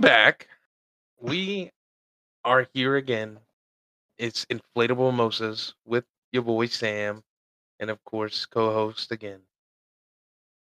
[0.00, 0.48] Welcome back.
[1.20, 1.72] We
[2.42, 3.38] are here again.
[4.16, 7.22] It's Inflatable Mimosas with your boy Sam,
[7.80, 9.40] and of course, co-host again,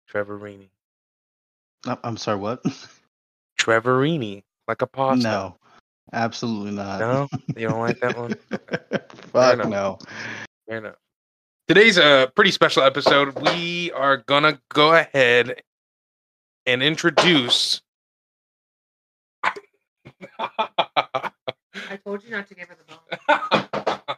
[0.08, 0.68] Trevor Rini.
[1.86, 2.62] I- uh, I'm sorry, what?
[3.58, 5.22] Trevor Rini, like a pasta.
[5.22, 5.56] No,
[6.12, 7.00] absolutely not.
[7.00, 8.34] No, you don't like that one.
[9.32, 9.68] Fuck enough.
[9.70, 9.98] no.
[10.68, 10.96] Fair enough.
[11.66, 13.32] Today's a pretty special episode.
[13.40, 15.62] We are gonna go ahead
[16.66, 17.80] and introduce.
[20.38, 24.16] I told you not to give her the bone.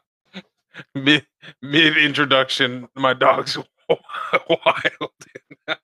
[0.94, 1.26] mid
[1.62, 3.56] mid introduction, my dog's
[3.88, 5.12] wild.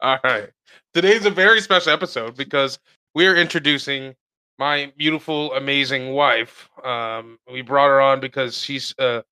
[0.00, 0.50] All right.
[0.94, 2.78] Today's a very special episode because
[3.14, 4.14] we're introducing
[4.58, 6.68] my beautiful, amazing wife.
[6.84, 9.22] Um, we brought her on because she's uh,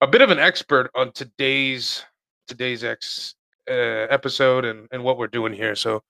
[0.00, 2.04] a bit of an expert on today's
[2.48, 3.34] today's ex
[3.70, 5.74] uh, episode and, and what we're doing here.
[5.76, 6.02] So,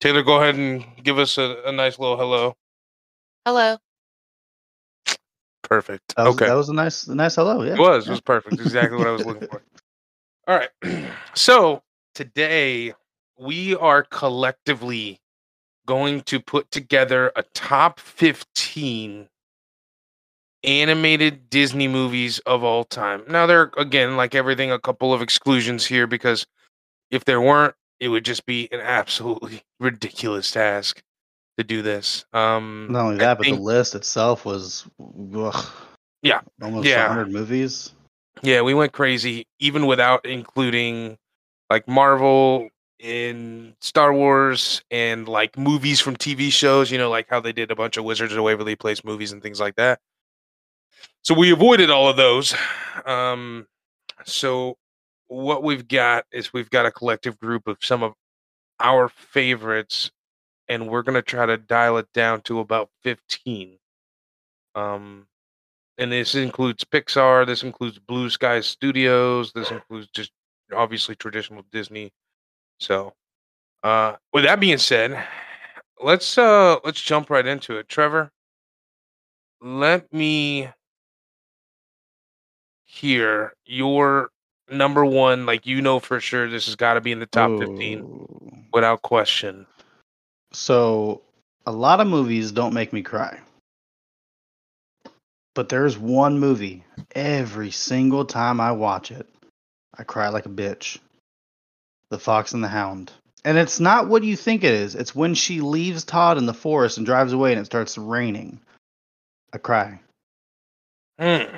[0.00, 2.56] Taylor, go ahead and give us a, a nice little hello.
[3.44, 3.76] Hello.
[5.62, 6.14] Perfect.
[6.16, 6.46] That was, okay.
[6.46, 7.62] that was a nice, a nice hello.
[7.62, 7.74] Yeah.
[7.74, 8.08] It was.
[8.08, 8.54] It was perfect.
[8.54, 9.62] Exactly what I was looking for.
[10.48, 10.70] All right.
[11.34, 11.82] So
[12.16, 12.92] today
[13.38, 15.20] we are collectively
[15.86, 19.28] going to put together a top 15
[20.64, 23.22] animated Disney movies of all time.
[23.28, 26.46] Now, there are, again, like everything, a couple of exclusions here because
[27.10, 31.02] if there weren't, it would just be an absolutely ridiculous task
[31.58, 32.24] to do this.
[32.32, 34.86] Um, Not only that, but the list itself was,
[35.34, 35.66] ugh,
[36.22, 36.40] Yeah.
[36.62, 37.06] almost Yeah.
[37.08, 37.92] 100 movies.
[38.42, 41.18] Yeah, we went crazy even without including
[41.68, 42.68] like Marvel
[42.98, 47.70] in Star Wars and like movies from TV shows, you know, like how they did
[47.70, 50.00] a bunch of Wizards of Waverly Place movies and things like that.
[51.22, 52.54] So we avoided all of those.
[53.04, 53.66] Um
[54.24, 54.76] so
[55.30, 58.14] what we've got is we've got a collective group of some of
[58.80, 60.10] our favorites
[60.68, 63.78] and we're going to try to dial it down to about 15.
[64.74, 65.26] Um
[65.98, 67.46] and this includes Pixar.
[67.46, 69.52] This includes Blue Sky Studios.
[69.52, 70.32] This includes just
[70.74, 72.10] obviously traditional Disney.
[72.78, 73.12] So,
[73.82, 75.22] uh, with that being said,
[76.02, 77.88] let's uh let's jump right into it.
[77.88, 78.30] Trevor,
[79.60, 80.70] let me
[82.86, 84.30] hear your
[84.70, 85.46] number one.
[85.46, 89.02] Like you know for sure, this has got to be in the top fifteen without
[89.02, 89.66] question.
[90.52, 91.22] So,
[91.66, 93.38] a lot of movies don't make me cry.
[95.54, 99.28] But there's one movie every single time I watch it,
[99.96, 100.98] I cry like a bitch.
[102.10, 103.12] The Fox and the Hound.
[103.44, 104.94] And it's not what you think it is.
[104.94, 108.60] It's when she leaves Todd in the forest and drives away and it starts raining.
[109.52, 110.00] I cry.
[111.18, 111.56] Hmm.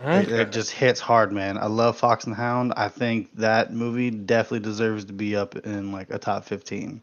[0.00, 0.08] Hmm.
[0.08, 1.58] It, it just hits hard, man.
[1.58, 2.72] I love Fox and the Hound.
[2.76, 7.02] I think that movie definitely deserves to be up in like a top 15.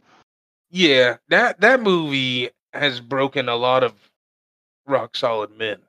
[0.71, 3.93] Yeah, that that movie has broken a lot of
[4.87, 5.81] rock solid men.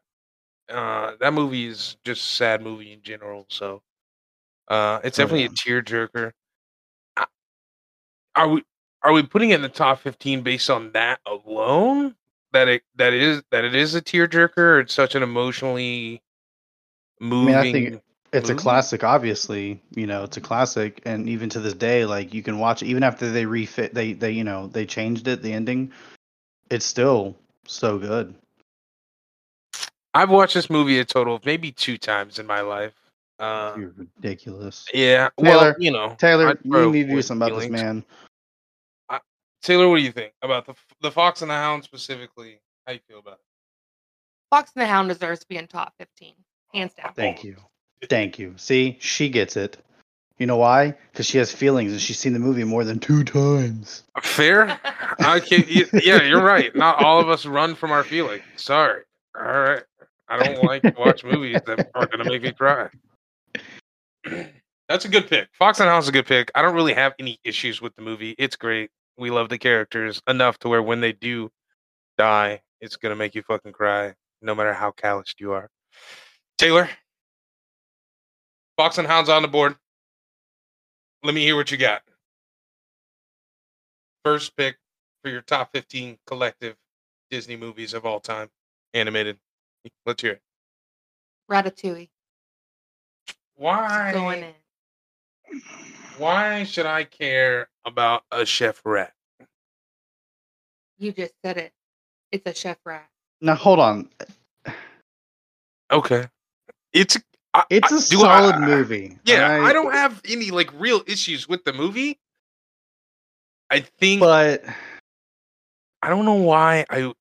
[0.68, 3.46] Uh, that movie is just a sad movie in general.
[3.50, 3.82] So,
[4.68, 5.48] uh, it's Oh, definitely yeah.
[5.78, 6.32] a tearjerker.
[7.16, 7.26] I-
[8.34, 8.64] Are we
[9.02, 12.16] are we putting it in the top fifteen based on that alone?
[12.52, 14.82] That it that it is that it is a tearjerker.
[14.82, 16.22] It's such an emotionally
[17.20, 17.46] moving.
[17.46, 18.58] mean, I think It's movie?
[18.58, 19.80] a classic, obviously.
[19.94, 22.86] You know, it's a classic, and even to this day, like you can watch it.
[22.86, 25.92] Even after they refit, they they you know they changed it, the ending.
[26.70, 28.34] It's still so good.
[30.14, 32.94] I've watched this movie a total of maybe two times in my life.
[33.38, 34.86] Uh, You're ridiculous.
[34.94, 37.66] yeah, well, Taylor, you know, Taylor, I you need to do with something about this
[37.66, 37.82] feelings.
[37.82, 38.04] man.
[39.62, 42.60] Taylor, what do you think about the the Fox and the Hound specifically?
[42.86, 43.40] How you feel about it?
[44.48, 46.34] Fox and the Hound deserves to be in top 15.
[46.74, 47.12] Hands down.
[47.14, 47.56] Thank you,
[48.08, 48.54] thank you.
[48.56, 49.78] See, she gets it.
[50.38, 50.94] You know why?
[51.10, 54.02] Because she has feelings, and she's seen the movie more than two times.
[54.22, 54.78] Fair.
[55.18, 55.64] I can,
[55.94, 56.76] yeah, you're right.
[56.76, 58.42] Not all of us run from our feelings.
[58.56, 59.02] Sorry.
[59.34, 59.82] All right.
[60.28, 62.90] I don't like to watch movies that are going to make me cry.
[64.88, 65.48] That's a good pick.
[65.52, 66.50] Fox and the Hound is a good pick.
[66.54, 68.34] I don't really have any issues with the movie.
[68.36, 68.90] It's great.
[69.16, 71.50] We love the characters enough to where when they do
[72.18, 75.70] die, it's going to make you fucking cry, no matter how calloused you are.
[76.58, 76.88] Taylor,
[78.78, 79.76] Fox and Hound's on the board.
[81.22, 82.02] Let me hear what you got.
[84.24, 84.76] First pick
[85.22, 86.76] for your top 15 collective
[87.30, 88.48] Disney movies of all time,
[88.94, 89.38] animated.
[90.06, 90.42] Let's hear it.
[91.50, 92.08] Ratatouille.
[93.56, 94.12] Why?
[94.12, 95.62] Going in.
[96.18, 99.12] Why should I care about a chef rat?
[100.98, 101.72] You just said it.
[102.32, 103.08] It's a chef rat.
[103.40, 104.08] Now hold on.
[105.92, 106.26] Okay,
[106.96, 107.16] it's
[107.54, 109.18] I, It's I- a solid I- movie.
[109.24, 109.70] Yeah, alright?
[109.70, 112.18] I don't have any like real issues with the movie.
[113.70, 114.64] I think But
[116.02, 117.12] I don't know why I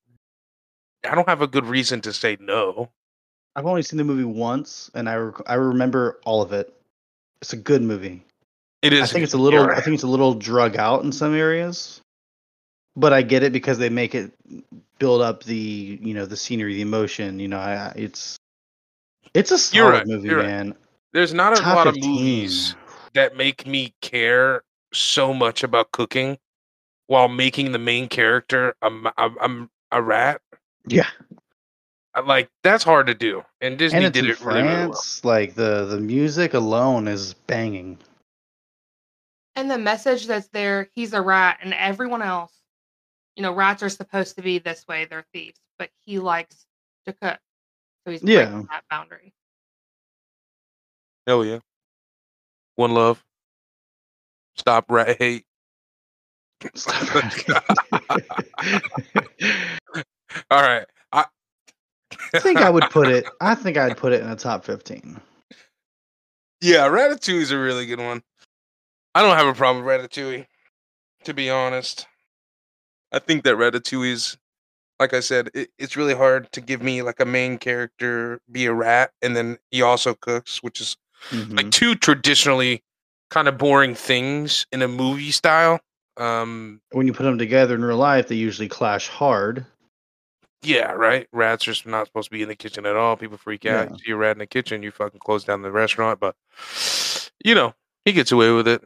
[1.07, 2.89] I don't have a good reason to say no.
[3.56, 6.74] I've only seen the movie once, and I rec- I remember all of it.
[7.42, 8.24] It's a good movie.
[8.81, 9.04] It is.
[9.04, 9.69] I think it's a little.
[9.69, 12.01] I think it's a little drug out in some areas,
[12.95, 14.33] but I get it because they make it
[15.00, 17.39] build up the you know the scenery, the emotion.
[17.39, 18.38] You know, I, I- it's
[19.35, 20.47] it's a solid right, movie, you're right.
[20.47, 20.75] man.
[21.13, 22.11] There's not a Top lot of 15.
[22.11, 22.75] movies
[23.13, 26.37] that make me care so much about cooking
[27.07, 28.89] while making the main character a
[29.91, 30.41] a rat.
[30.87, 31.07] Yeah,
[32.25, 35.03] Like that's hard to do, and Disney and it's did in it really, really well.
[35.23, 37.97] Like the the music alone is banging.
[39.55, 42.53] And the message that's there, he's a rat, and everyone else,
[43.38, 46.65] you know, rats are supposed to be this way, they're thieves, but he likes
[47.05, 47.39] to cook.
[48.05, 48.45] So he's Yeah.
[48.45, 49.33] breaking that boundary.
[51.27, 51.59] Hell yeah.
[52.75, 53.23] One love.
[54.55, 55.45] Stop rat hate.
[60.51, 60.85] All right.
[61.11, 61.25] I
[62.33, 63.25] I think I would put it.
[63.41, 65.19] I think I'd put it in the top fifteen.
[66.61, 68.21] Yeah, Ratatouille is a really good one.
[69.13, 70.45] I don't have a problem with Ratatouille,
[71.25, 72.07] to be honest.
[73.11, 74.37] I think that Ratatouille is,
[75.00, 78.65] like I said, it, it's really hard to give me like a main character be
[78.65, 80.97] a rat, and then he also cooks, which is
[81.31, 81.57] Mhm.
[81.57, 82.83] like two traditionally
[83.31, 85.80] kind of boring things in a movie style.
[86.18, 89.65] Um, when you put them together in real life, they usually clash hard.
[90.62, 91.27] yeah, right.
[91.31, 93.15] Rats are not supposed to be in the kitchen at all.
[93.18, 93.88] People freak out.
[93.88, 93.94] Yeah.
[93.94, 96.19] You see a rat in the kitchen, you fucking close down the restaurant.
[96.19, 96.36] But
[97.44, 97.75] you know,
[98.06, 98.83] he gets away with it.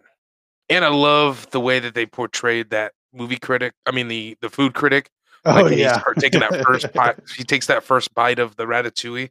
[0.70, 3.74] And I love the way that they portrayed that movie critic.
[3.86, 5.10] I mean, the the food critic.
[5.46, 7.18] Like oh yeah, he's taking that first bite.
[7.36, 9.30] He takes that first bite of the ratatouille,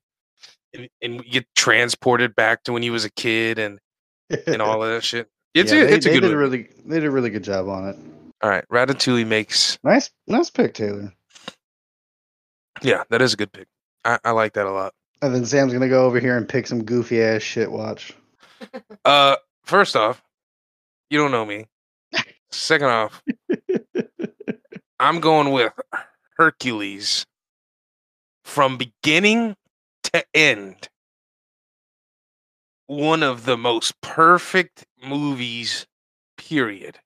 [0.74, 3.78] and, and we get transported back to when he was a kid and
[4.46, 5.28] and all of that shit.
[5.54, 7.30] It's Yeah, a, they, it's a they good did a really they did a really
[7.30, 7.96] good job on it.
[8.42, 11.12] All right, Ratatouille makes Nice nice pick, Taylor.
[12.82, 13.66] yeah, that is a good pick.
[14.04, 14.94] I, I like that a lot.
[15.22, 17.70] And then Sam's gonna go over here and pick some goofy ass shit.
[17.70, 18.14] Watch.
[19.04, 20.22] Uh, first off,
[21.10, 21.66] you don't know me.
[22.50, 23.22] Second off,
[25.00, 25.72] I'm going with
[26.36, 27.26] Hercules
[28.44, 29.56] from beginning
[30.04, 30.88] to end.
[32.86, 35.86] One of the most perfect movies,
[36.36, 36.98] period.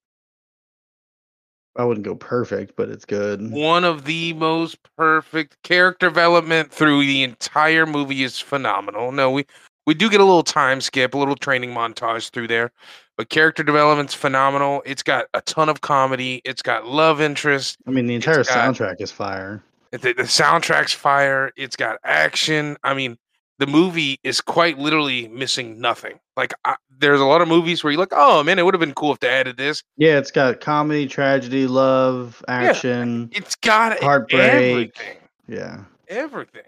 [1.77, 3.51] I wouldn't go perfect, but it's good.
[3.51, 9.11] One of the most perfect character development through the entire movie is phenomenal.
[9.11, 9.47] No, we
[9.87, 12.71] we do get a little time skip, a little training montage through there,
[13.17, 14.83] but character development's phenomenal.
[14.87, 16.41] It's got a ton of comedy.
[16.45, 17.77] It's got love interest.
[17.87, 19.63] I mean, the entire got- soundtrack is fire.
[19.91, 21.51] The, the soundtrack's fire.
[21.57, 22.79] It's got action.
[22.83, 23.19] I mean,
[23.59, 26.19] the movie is quite literally missing nothing.
[26.35, 28.81] Like, I, there's a lot of movies where you're like, oh man, it would have
[28.81, 29.83] been cool if they added this.
[29.99, 34.41] Yeah, it's got comedy, tragedy, love, action, It's got Heartbreak.
[34.41, 35.17] everything.
[35.47, 36.63] yeah, Everything.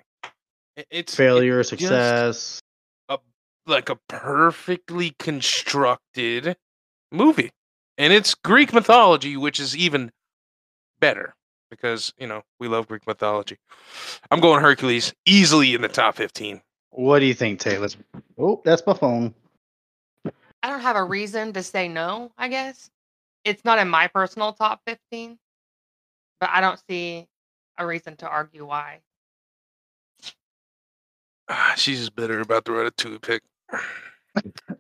[0.90, 2.60] It's failure, just success.
[3.66, 6.56] Like a perfectly constructed
[7.10, 7.50] movie,
[7.98, 10.10] and it's Greek mythology, which is even
[11.00, 11.34] better
[11.70, 13.56] because you know we love Greek mythology.
[14.30, 16.60] I'm going Hercules easily in the top 15.
[16.90, 17.88] What do you think, Taylor?
[18.38, 19.34] Oh, that's my phone.
[20.62, 22.90] I don't have a reason to say no, I guess.
[23.44, 25.38] It's not in my personal top 15,
[26.40, 27.26] but I don't see
[27.76, 29.00] a reason to argue why.
[31.48, 33.42] Ah, she's just bitter about the Ratatouille pick.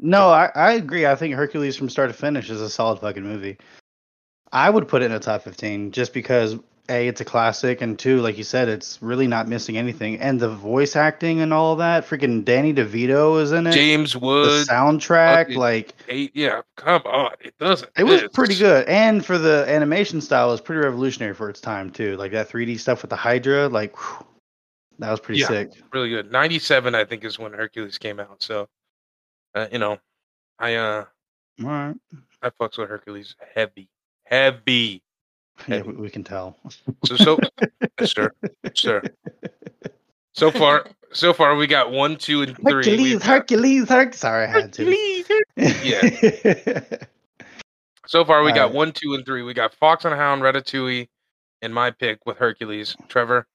[0.00, 1.06] No, I, I agree.
[1.06, 3.56] I think Hercules from start to finish is a solid fucking movie.
[4.52, 6.56] I would put it in a top 15 just because
[6.88, 10.18] A, it's a classic, and two, like you said, it's really not missing anything.
[10.20, 13.72] And the voice acting and all that, freaking Danny DeVito is in it.
[13.72, 17.90] James the Wood, soundtrack, fucking- like, eight, yeah, come on, it doesn't.
[17.96, 18.86] it was pretty good.
[18.88, 22.16] And for the animation style, it was pretty revolutionary for its time, too.
[22.16, 24.26] Like that 3D stuff with the Hydra, like, whew,
[24.98, 25.46] that was pretty Yeah.
[25.48, 25.70] sick.
[25.92, 26.30] really good.
[26.32, 28.42] 97, I think, is when Hercules came out.
[28.42, 28.68] So,
[29.54, 29.98] uh, you know,
[30.58, 31.04] I uh,
[31.62, 31.94] All right.
[32.42, 33.88] I fucks with Hercules heavy,
[34.24, 35.02] heavy.
[35.68, 35.88] Yeah, Heavy.
[35.90, 36.56] we, we can tell.
[37.04, 37.38] So, so,
[38.04, 38.32] sir,
[38.74, 39.00] sir.
[40.32, 42.72] So far, so far, we got one, two, and three.
[42.72, 44.18] Hercules, got- Hercules, Hercules.
[44.18, 44.84] Sorry, I had to.
[44.84, 46.80] Hercules, Her- Yeah.
[48.08, 48.74] So far, we got Alright.
[48.74, 49.42] one, two, and three.
[49.42, 51.06] We got Fox and Hound, Ratatouille,
[51.62, 52.96] and my pick with Hercules.
[53.08, 53.46] Trevor,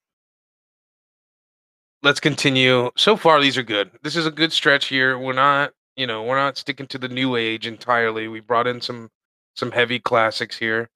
[2.02, 2.90] let's continue.
[2.96, 3.90] So far, these are good.
[4.02, 5.18] This is a good stretch here.
[5.18, 8.26] We're not, you know, we're not sticking to the new age entirely.
[8.26, 9.10] We brought in some
[9.54, 10.88] some heavy classics here.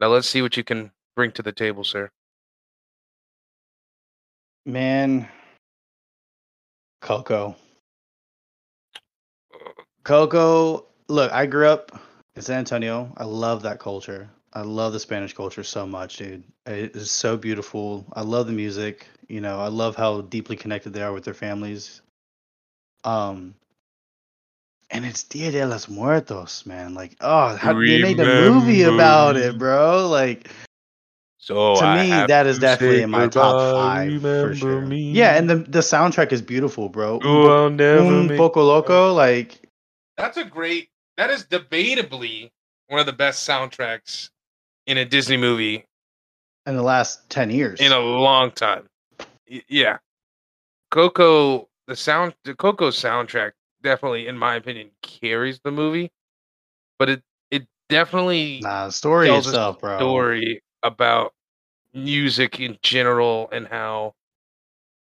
[0.00, 2.10] Now let's see what you can bring to the table, sir.
[4.66, 5.28] Man,
[7.00, 7.54] Coco.
[10.02, 10.86] Coco.
[11.06, 12.00] Look, I grew up
[12.34, 13.12] in San Antonio.
[13.16, 14.28] I love that culture.
[14.52, 16.42] I love the Spanish culture so much, dude.
[16.66, 18.04] It is so beautiful.
[18.14, 19.06] I love the music.
[19.28, 22.00] You know, I love how deeply connected they are with their families.
[23.04, 23.54] Um,
[24.90, 26.94] and it's Dia de los Muertos, man.
[26.94, 30.08] Like, oh, how, they made a movie about it, bro.
[30.08, 30.48] Like,
[31.38, 34.24] So to I me, have that is to definitely in my top goodbye, five for
[34.24, 34.80] remember sure.
[34.82, 35.12] me.
[35.12, 37.20] Yeah, and the the soundtrack is beautiful, bro.
[37.22, 39.60] Oh, I'll never Un poco loco, like
[40.16, 40.88] That's a great.
[41.16, 42.50] That is debatably
[42.88, 44.30] one of the best soundtracks
[44.86, 45.84] in a Disney movie
[46.66, 47.80] in the last ten years.
[47.80, 48.86] in a long time.
[49.50, 49.98] Y- yeah,
[50.90, 51.68] Coco.
[51.86, 53.50] The sound, the Coco soundtrack,
[53.82, 56.10] definitely, in my opinion, carries the movie.
[56.98, 59.98] But it, it definitely nah, the story tells a itself, bro.
[59.98, 61.32] story about
[61.92, 64.14] music in general and how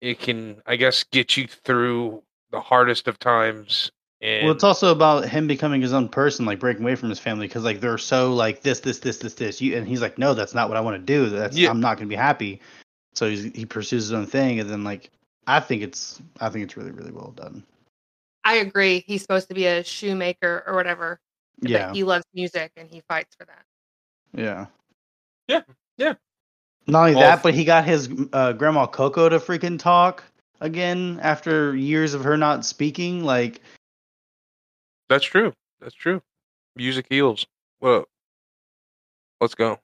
[0.01, 3.91] it can, I guess, get you through the hardest of times.
[4.21, 7.19] And Well, it's also about him becoming his own person, like breaking away from his
[7.19, 9.61] family, because like they're so like this, this, this, this, this.
[9.61, 11.29] You and he's like, no, that's not what I want to do.
[11.29, 11.69] That's Yeah.
[11.69, 12.61] I'm not gonna be happy.
[13.13, 15.09] So he's, he pursues his own thing, and then like
[15.47, 17.63] I think it's I think it's really really well done.
[18.43, 19.03] I agree.
[19.05, 21.19] He's supposed to be a shoemaker or whatever.
[21.61, 23.65] Yeah, But he loves music and he fights for that.
[24.33, 24.65] yeah,
[25.47, 25.61] Yeah,
[25.97, 26.13] yeah.
[26.87, 30.23] Not only All that, but he got his uh, grandma Coco to freaking talk
[30.59, 33.23] again after years of her not speaking.
[33.23, 33.61] Like,
[35.09, 35.53] That's true.
[35.79, 36.21] That's true.
[36.75, 37.45] Music heals.
[37.79, 38.05] Well,
[39.39, 39.79] let's go.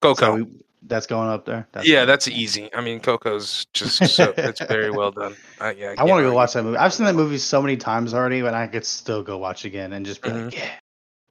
[0.00, 0.24] Coco.
[0.26, 1.66] so we, that's going up there.
[1.72, 2.34] That's yeah, that's there.
[2.36, 2.68] easy.
[2.74, 5.36] I mean, Coco's just so it's very well done.
[5.60, 6.76] Uh, yeah, I want to go watch that movie.
[6.76, 9.92] I've seen that movie so many times already, but I could still go watch again
[9.92, 10.70] and just be like, yeah,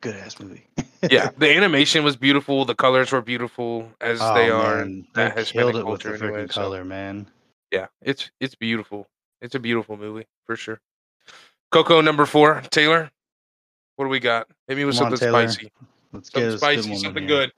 [0.02, 0.66] good ass movie.
[1.10, 2.66] yeah, the animation was beautiful.
[2.66, 4.78] The colors were beautiful as Oh, they are.
[4.78, 7.28] man, in They that Hispanic killed it with the culture freaking so- color, man.
[7.72, 9.08] Yeah, it's it's beautiful.
[9.42, 10.80] It's a beautiful movie for sure.
[11.72, 13.10] Coco number four, Taylor.
[13.96, 14.48] What do we got?
[14.68, 15.48] Hit me with Come something Taylor.
[15.48, 15.72] spicy.
[16.12, 17.38] Let's get Something us a good spicy, something here.
[17.38, 17.52] good.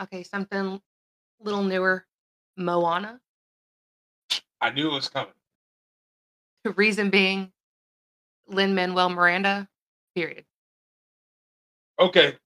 [0.00, 0.80] Okay, something
[1.44, 2.04] little newer.
[2.56, 3.20] Moana.
[4.60, 5.32] I knew it was coming.
[6.64, 7.50] The reason being
[8.46, 9.68] Lin Manuel Miranda.
[10.14, 10.44] Period.
[11.98, 12.36] Okay.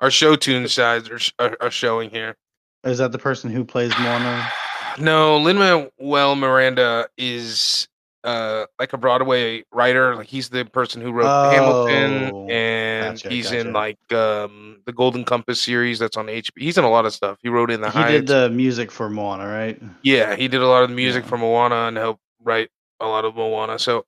[0.00, 2.36] Our show tune sides are, are, are showing here.
[2.84, 4.48] Is that the person who plays Moana?
[4.98, 7.88] No, Lin Manuel Miranda is
[8.24, 10.14] uh like a Broadway writer.
[10.16, 13.58] Like he's the person who wrote Oh, Hamilton, and gotcha, he's gotcha.
[13.60, 16.50] in like um the Golden Compass series that's on HBO.
[16.56, 17.38] He's in a lot of stuff.
[17.42, 18.10] He wrote in the He Heights.
[18.12, 19.80] did the music for Moana, right?
[20.02, 21.28] yeah, he did a lot of the music Yeah.
[21.30, 23.78] for Moana and helped write a lot of Moana.
[23.78, 24.04] So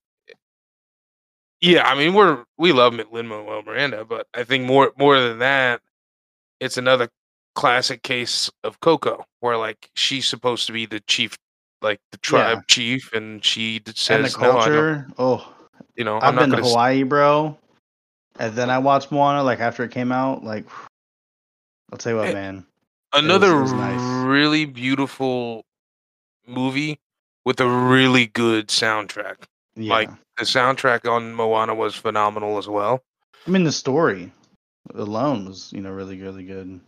[1.60, 5.38] yeah, I mean we're we love Lin Manuel Miranda, but I think more more than
[5.38, 5.80] that,
[6.60, 7.08] it's another
[7.54, 11.36] classic case of Coco, where like she's supposed to be the chief,
[11.82, 12.62] like the tribe Yeah.
[12.68, 15.52] chief, and she d- and the says, "No, I don't." oh,
[15.96, 16.66] You know, I've I'm been to gonna.
[16.66, 17.56] s- Hawaii, bro.
[18.38, 20.42] And then I watched Moana like after it came out.
[20.42, 20.64] Like,
[21.92, 22.66] I'll tell you what, Eh, man.
[23.12, 24.00] Another it was nice.
[24.26, 25.64] really beautiful
[26.46, 26.98] movie
[27.44, 29.36] with a really good soundtrack.
[29.76, 29.92] Yeah.
[29.92, 33.02] Like the soundtrack on Moana was phenomenal as well.
[33.46, 34.32] I mean, the story
[34.94, 36.80] alone was, you know, really, really good.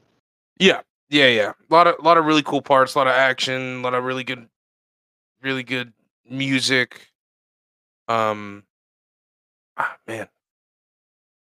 [0.59, 1.52] Yeah, yeah, yeah.
[1.71, 2.95] A lot of, lot of really cool parts.
[2.95, 3.76] A lot of action.
[3.76, 4.49] A lot of really good,
[5.43, 5.93] really good
[6.28, 7.09] music.
[8.09, 8.64] Um,
[9.76, 10.28] ah, man,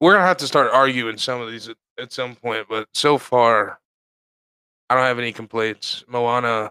[0.00, 2.66] we're gonna have to start arguing some of these at, at some point.
[2.68, 3.80] But so far,
[4.90, 6.04] I don't have any complaints.
[6.08, 6.70] Moana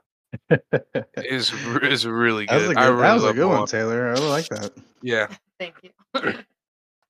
[1.18, 2.77] is is really That was good.
[2.77, 4.08] a I good, really that was a love good one, Taylor.
[4.08, 4.72] I really like that.
[5.01, 5.27] Yeah,
[5.60, 5.89] Thank you.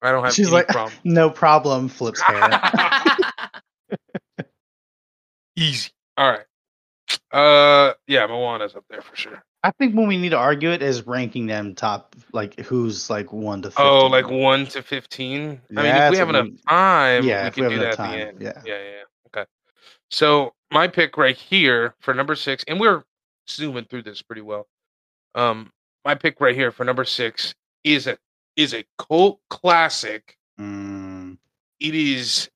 [0.01, 0.93] I don't have She's any like, problem.
[1.05, 1.87] no problem.
[1.87, 2.59] Flips hair.
[5.55, 5.91] Easy.
[6.17, 6.45] All right.
[7.33, 9.43] Uh, yeah, Moana's up there for sure.
[9.63, 13.31] I think when we need to argue it is ranking them top, like who's like
[13.33, 13.69] one to.
[13.71, 13.85] 15.
[13.85, 15.61] Oh, like one to fifteen.
[15.75, 18.41] I mean, if we have enough time, Yeah, we can do that at the end.
[18.41, 18.61] yeah.
[18.65, 18.83] yeah, yeah.
[18.83, 19.03] yeah.
[19.27, 19.45] Okay.
[20.11, 23.03] So my pick right here for number six, and we're
[23.49, 24.67] zooming through this pretty well.
[25.33, 25.71] Um,
[26.05, 28.17] my pick right here for number six is a
[28.55, 30.37] is a cult classic.
[30.59, 31.37] Mm,
[31.79, 32.49] It is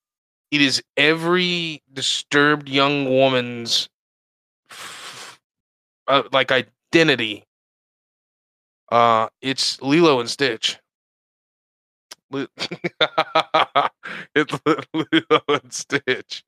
[0.51, 3.89] it is every disturbed young woman's
[6.08, 7.44] uh, like identity.
[8.92, 10.78] Uh, it's Lilo and Stitch.
[14.36, 14.54] It's
[14.94, 16.44] Lilo and Stitch.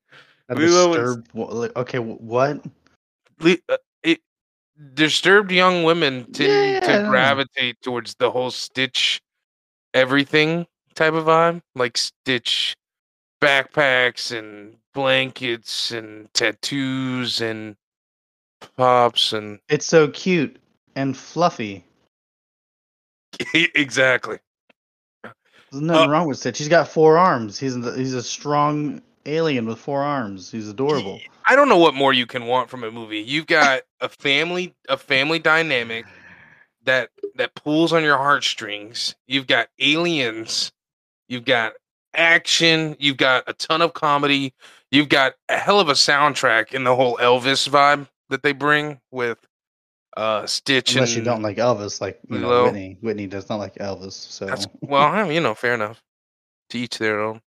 [0.48, 1.34] a Lilo and- disturbed.
[1.34, 2.64] like, Okay, what?
[3.42, 4.20] Uh, it
[4.94, 6.48] disturbed young women tend
[6.84, 9.20] Yeah, to gravitate towards the whole Stitch
[9.94, 12.74] everything type of vibe, like Stitch
[13.42, 17.76] backpacks and blankets and tattoos and
[18.76, 20.56] pops and It's so cute
[20.96, 21.84] and fluffy.
[23.54, 24.38] exactly.
[25.22, 26.58] There's nothing Uh, wrong with Stitch.
[26.58, 27.58] He's got four arms.
[27.58, 30.50] He's a, he's a strong alien with four arms.
[30.50, 31.20] He's adorable.
[31.46, 33.20] I don't know what more you can want from a movie.
[33.20, 36.06] You've got a family a family dynamic
[36.84, 39.14] that that pulls on your heartstrings.
[39.28, 40.72] You've got aliens.
[41.28, 41.74] You've got
[42.14, 42.96] action.
[42.98, 44.52] You've got a ton of comedy.
[44.90, 49.00] You've got a hell of a soundtrack in the whole Elvis vibe that they bring
[49.10, 49.38] with
[50.16, 52.64] uh Stitch Unless and you don't like Elvis, like you know.
[52.64, 52.98] Whitney.
[53.00, 54.12] Whitney does not like Elvis.
[54.12, 56.02] So That's well, I mean, you know, fair enough.
[56.70, 57.40] To each their own.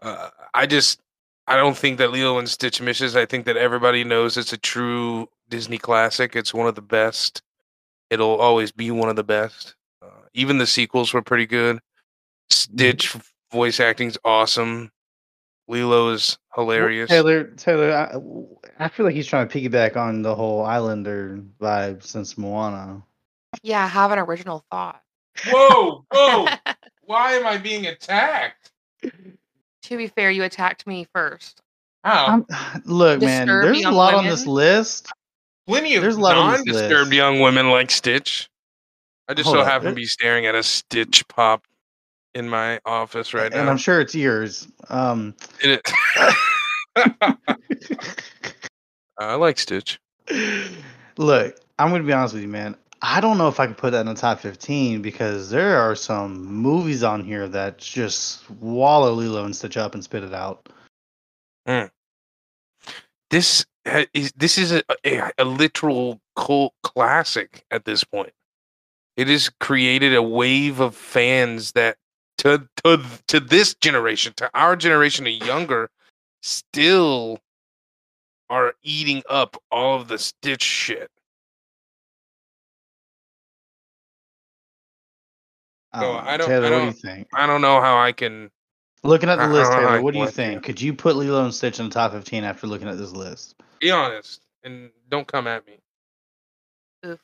[0.00, 1.00] Uh, I just,
[1.48, 3.16] I don't think that Lilo and Stitch misses.
[3.16, 6.36] I think that everybody knows it's a true Disney classic.
[6.36, 7.42] It's one of the best.
[8.08, 9.74] It'll always be one of the best.
[10.00, 11.80] Uh, even the sequels were pretty good.
[12.50, 13.16] Stitch
[13.50, 14.92] voice acting's awesome.
[15.68, 17.08] Lilo is hilarious.
[17.08, 22.02] Taylor, Taylor, I, I feel like he's trying to piggyback on the whole Islander vibe
[22.02, 23.02] since Moana.
[23.62, 25.02] Yeah, I have an original thought.
[25.48, 26.46] Whoa, whoa!
[27.02, 28.70] Why am I being attacked?
[29.02, 31.62] to be fair, you attacked me first.
[32.04, 32.26] How?
[32.26, 32.46] I'm,
[32.84, 35.10] look, man, there's a young lot on this list.
[35.66, 38.48] Plenty of There's a lot on non-disturbed young women like Stitch.
[39.28, 41.64] I just Hold so up, happen to be staring at a Stitch pop
[42.36, 43.60] in my office right and now.
[43.62, 44.68] And I'm sure it's yours.
[44.90, 45.90] Um, It-
[49.18, 49.98] I like Stitch.
[51.16, 52.76] look, I'm gonna be honest with you, man.
[53.02, 55.94] I don't know if I could put that in the top 15 because there are
[55.94, 60.68] some movies on here that just swallow Lilo and Stitch up and spit it out.
[63.30, 63.66] This
[64.14, 68.32] is this is a, a, a literal cult classic at this point.
[69.16, 71.96] It has created a wave of fans that
[72.46, 75.90] to to to this generation, to our generation and younger,
[76.42, 77.40] still
[78.48, 81.10] are eating up all of the Stitch shit.
[85.92, 86.30] I So don't know.
[86.30, 87.28] I don't- I what do you don't- think?
[87.34, 88.50] I don't know how I can.
[89.02, 90.46] Looking at the I- I list, don't know how Taylor, what do you can let
[90.46, 90.52] you.
[90.54, 90.64] think?
[90.64, 93.54] Could you put Lilo and Stitch in the top 15 after looking at this list?
[93.80, 95.78] Be honest and don't come at me.
[97.04, 97.20] Oof.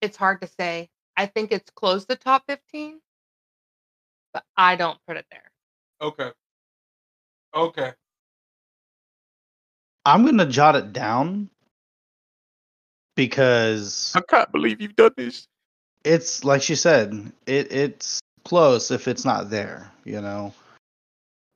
[0.00, 0.90] It's hard to say.
[1.16, 3.00] I think it's close to top 15,
[4.32, 5.50] but I don't put it there.
[6.00, 6.30] Okay.
[7.54, 7.92] Okay.
[10.04, 11.48] I'm gonna jot it down
[13.14, 15.46] because I can't believe you've done this.
[16.04, 20.52] it's like she said, it it's close if it's not there, you know.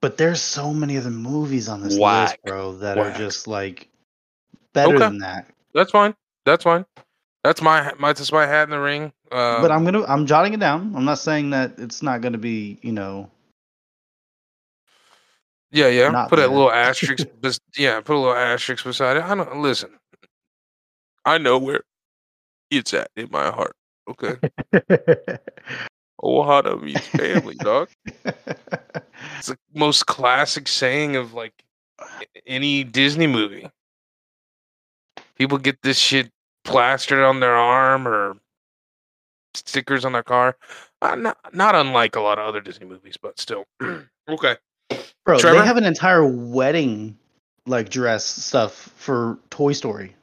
[0.00, 2.28] But there's so many other movies on this Whack.
[2.30, 3.14] list, bro, that Whack.
[3.14, 3.88] are just like
[4.74, 5.06] better Okay.
[5.06, 5.46] than that.
[5.74, 6.14] That's fine.
[6.44, 6.84] That's fine.
[7.46, 9.12] That's my my that's my hat in the ring.
[9.30, 10.92] Um, but I'm gonna I'm jotting it down.
[10.96, 13.30] I'm not saying that it's not gonna be, you know,
[15.70, 16.26] yeah yeah.
[16.26, 17.24] Put a little asterisk.
[17.40, 19.22] bes- yeah, put a little asterisk beside it.
[19.22, 19.90] I don't listen.
[21.24, 21.82] I know where
[22.72, 23.76] it's at in my heart.
[24.10, 24.34] Okay.
[26.22, 27.90] Oh, how Ohana means family, dog.
[29.36, 31.52] It's the most classic saying of like
[32.46, 33.70] any Disney movie.
[35.36, 36.30] People get this shit
[36.66, 38.36] plastered on their arm or
[39.54, 40.56] stickers on their car.
[41.00, 43.64] Uh, not not unlike a lot of other Disney movies, but still.
[44.28, 44.56] okay.
[45.24, 45.60] Bro, Trevor?
[45.60, 47.16] they have an entire wedding
[47.66, 50.14] like dress stuff for Toy Story.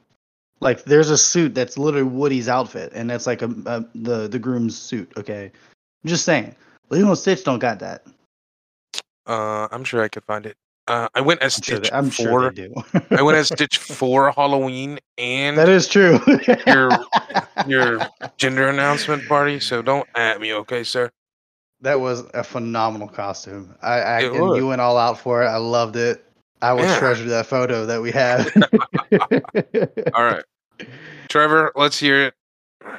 [0.60, 4.38] Like there's a suit that's literally Woody's outfit, and that's like a, a the the
[4.38, 5.12] groom's suit.
[5.16, 6.54] Okay, I'm just saying,
[6.90, 8.06] Lilo and Stitch don't got that.
[9.26, 10.56] Uh, I'm sure I could find it.
[10.86, 12.74] Uh, I went as I'm sure Stitch they, I'm for sure they do.
[13.10, 16.20] I went as Stitch for Halloween and that is true.
[16.66, 16.98] your
[17.66, 18.06] your
[18.38, 19.60] gender announcement party.
[19.60, 21.10] So don't at me, okay, sir.
[21.80, 23.74] that was a phenomenal costume.
[23.82, 24.58] I, I and was.
[24.58, 25.46] you went all out for it.
[25.46, 26.24] I loved it.
[26.62, 26.98] I will Yeah.
[26.98, 28.50] treasure that photo that we have.
[30.14, 30.44] All right,
[31.28, 32.34] Trevor, let's hear it.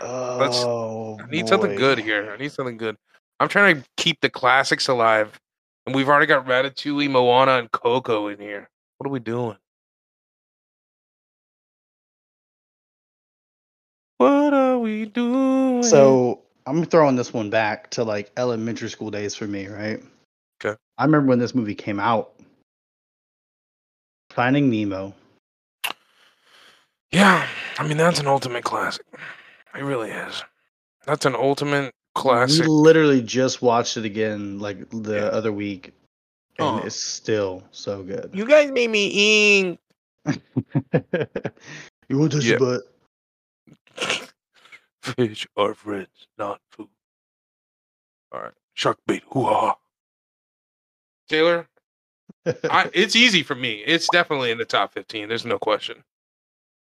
[0.01, 2.31] oh, I need something good here.
[2.31, 2.95] I need something good.
[3.39, 5.39] I'm trying to keep the classics alive,
[5.85, 8.69] and we've already got Ratatouille, Moana, and Coco in here.
[8.97, 9.57] What are we doing?
[14.17, 15.83] What are we doing?
[15.83, 20.01] So I'm throwing this one back to like elementary school days for me, right?
[20.63, 20.77] Okay.
[20.97, 22.31] I remember when this movie came out.
[24.29, 25.13] Finding Nemo.
[27.11, 29.05] yeah, I mean that's an ultimate classic.
[29.77, 30.43] It really is.
[31.05, 32.61] That's an ultimate classic.
[32.63, 35.21] We literally just watched it again like the Yeah.
[35.25, 35.93] other week,
[36.57, 36.83] and Oh.
[36.85, 38.31] it's still so good.
[38.33, 39.79] You guys made me ink.
[42.09, 42.57] you want to touch Yeah.
[42.57, 42.81] your butt?
[45.01, 46.87] Fish are friends, not food.
[48.31, 49.23] All right, shark bait.
[49.31, 49.75] Hoo-ha.
[51.29, 51.67] Taylor,
[52.45, 53.83] I, it's easy for me.
[53.85, 55.27] It's definitely in the top 15.
[55.29, 56.03] There's no question.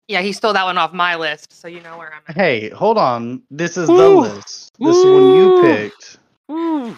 [0.08, 2.36] Yeah, he stole that one off my list, so you know where I'm at.
[2.36, 3.44] hey, hold on.
[3.50, 4.22] This is the Woo.
[4.22, 4.74] list.
[4.80, 5.62] This is one you Woo.
[5.62, 6.18] picked.
[6.52, 6.90] Ooh.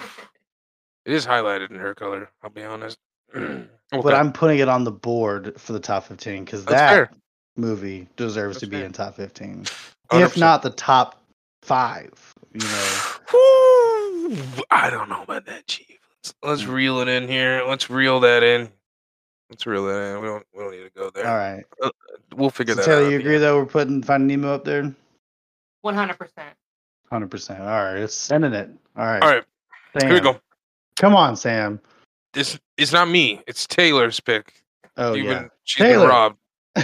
[1.06, 2.30] It is highlighted in her color.
[2.44, 2.98] I'll be honest.
[3.92, 7.12] But I'm putting it on the board for the top 15 because that fair.
[7.58, 8.86] movie deserves That's to be fair.
[8.88, 9.66] in top 15.
[10.12, 10.24] 100%.
[10.24, 11.22] If not the top
[11.62, 12.10] five,
[12.54, 13.04] you know.
[13.32, 14.36] Woo!
[14.72, 16.00] I don't know about that, Chief.
[16.24, 16.72] Let's, let's Hmm.
[16.72, 17.64] reel it in here.
[17.68, 18.70] Let's reel that in.
[19.52, 20.22] Let's reel that in.
[20.22, 20.46] We don't.
[20.56, 21.28] We don't need to go there.
[21.28, 21.64] All right.
[22.36, 23.12] We'll figure So that Taylor, out.
[23.12, 23.44] you agree end.
[23.44, 24.94] that we're putting Finding Nemo up there?
[25.82, 26.56] One hundred percent.
[27.12, 27.60] 100%.
[27.60, 27.98] All right.
[27.98, 28.70] It's sending it.
[28.98, 29.22] All right.
[29.22, 29.44] All right,
[30.00, 30.10] Sam.
[30.10, 30.40] here we go.
[30.96, 31.80] Come on, Sam.
[32.34, 33.40] This it's not me.
[33.46, 34.52] It's Taylor's pick.
[34.98, 35.40] Oh, You've yeah.
[35.42, 36.08] been, she's been Taylor.
[36.08, 36.38] robbed.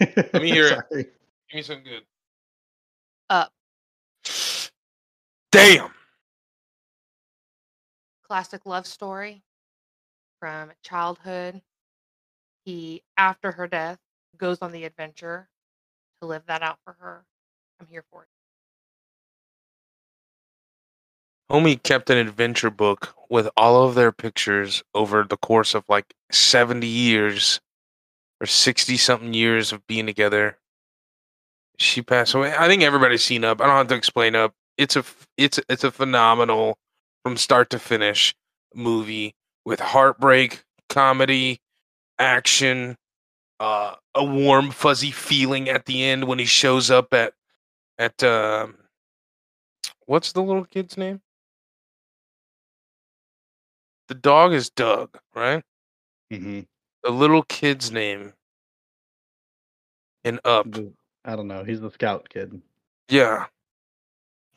[0.00, 1.12] Let me hear it.
[1.50, 2.02] Give me some good.
[3.28, 3.52] Up.
[5.52, 5.90] Damn.
[8.26, 9.42] Classic love story
[10.40, 11.60] from childhood.
[12.64, 13.98] He, after her death,
[14.38, 15.48] goes on the adventure
[16.20, 17.24] to live that out for her.
[17.80, 18.28] I'm here for it.
[21.50, 26.12] Homie kept an adventure book with all of their pictures over the course of like
[26.32, 27.60] 70 years
[28.40, 30.58] or 60 something years of being together.
[31.78, 32.54] She passed away.
[32.56, 33.60] I think everybody's seen Up.
[33.60, 34.54] I don't have to explain Up.
[34.76, 35.04] It's a
[35.36, 36.78] it's it's a phenomenal
[37.22, 38.34] from start to finish
[38.74, 41.60] movie with heartbreak, comedy,
[42.18, 42.96] action,
[43.60, 47.32] uh, a warm fuzzy feeling at the end when he shows up at
[47.98, 48.76] at um
[50.06, 51.20] what's the little kid's name?
[54.08, 55.62] The dog is Dug, right?
[56.30, 56.60] hmm
[57.02, 58.32] The little kid's name
[60.24, 60.66] and Up.
[61.24, 61.64] I don't know.
[61.64, 62.60] He's the scout kid.
[63.08, 63.46] Yeah.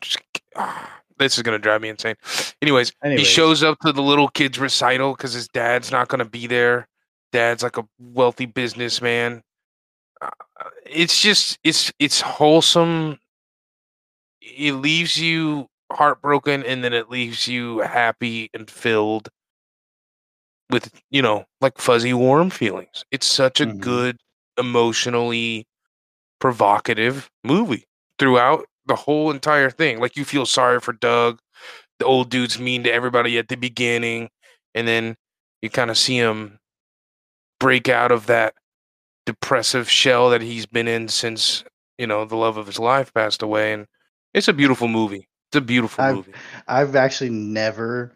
[0.02, 0.20] Just,
[0.56, 2.16] ah, this is gonna drive me insane.
[2.62, 3.20] Anyways, Anyways.
[3.28, 6.88] he shows up to the little kid's recital because his dad's not gonna be there.
[7.32, 9.44] Dad's like a wealthy businessman.
[10.22, 10.30] Uh,
[10.86, 13.20] it's just it's it's wholesome.
[14.42, 19.30] It leaves you heartbroken, and then it leaves you happy and filled
[20.70, 23.04] with you know like fuzzy warm feelings.
[23.12, 23.80] It's such a Mhm.
[23.82, 24.18] good
[24.58, 25.66] emotionally
[26.40, 27.86] provocative movie
[28.20, 30.00] throughout the whole entire thing.
[30.00, 31.40] Like you feel sorry for Dug.
[32.00, 34.30] The old dude's mean to everybody at the beginning,
[34.76, 35.18] and then
[35.62, 36.59] you kind of see him
[37.60, 38.54] break out of that
[39.26, 41.64] depressive shell that he's been in since
[41.98, 43.74] you know the love of his life passed away.
[43.74, 43.86] And
[44.34, 45.28] it's a beautiful movie.
[45.52, 46.34] It's a beautiful I've- movie.
[46.68, 48.12] I've actually never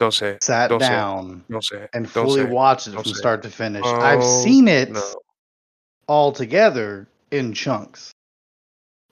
[0.00, 0.44] Don't say it.
[0.44, 0.90] sat Don't say it.
[0.90, 1.90] down Don't say it.
[1.92, 2.50] and Don't fully say it.
[2.52, 3.84] watched it Don't from start to finish.
[3.84, 5.02] I've Oh, seen it No.
[6.08, 8.12] all together in chunks,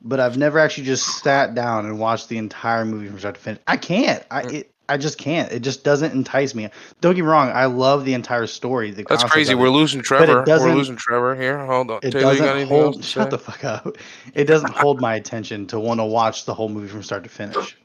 [0.01, 3.41] but I've never actually just sat down and watched the entire movie from start to
[3.41, 3.61] finish.
[3.67, 4.25] I can't.
[4.31, 4.53] I Mm.
[4.55, 5.51] it, I just can't.
[5.53, 6.69] It just doesn't entice me.
[7.01, 7.49] Don't get me wrong.
[7.51, 8.91] I love the entire story.
[8.91, 9.55] The That's crazy.
[9.55, 10.45] We're losing Trevor.
[10.47, 11.65] We're losing Trevor here.
[11.65, 12.01] Hold on.
[12.03, 13.05] It Taylor, you got doesn't hold.
[13.05, 13.31] Shut say?
[13.31, 13.97] the fuck up.
[14.35, 17.31] It doesn't hold my attention to want to watch the whole movie from start to
[17.31, 17.77] finish.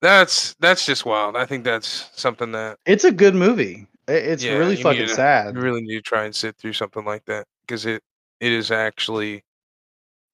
[0.00, 1.36] That's that's just wild.
[1.36, 3.86] I think that's something that It's a good movie.
[4.06, 5.54] It's Yeah, really fucking to- sad.
[5.54, 8.02] you really need to try and sit through something like that because it
[8.40, 9.42] it is actually.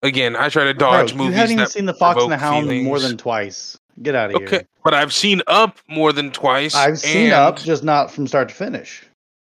[0.03, 2.37] Again, I try to Bro, dodge you movies haven't even seen the Fox and the
[2.37, 3.77] Hound more than twice.
[4.03, 4.69] Get out of okay, here.
[4.85, 6.75] but I've seen Up more than twice.
[6.75, 9.05] I've seen Up, just not from start to finish.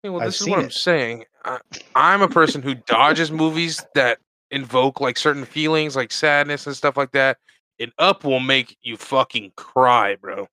[0.02, 0.72] Yeah, well, I've this is what I'm it.
[0.72, 1.24] saying.
[1.44, 1.58] I,
[1.94, 4.18] I'm a person who dodges movies that
[4.50, 7.38] invoke like certain feelings, like sadness and stuff like that.
[7.80, 10.48] And Up will make you fucking cry, bro.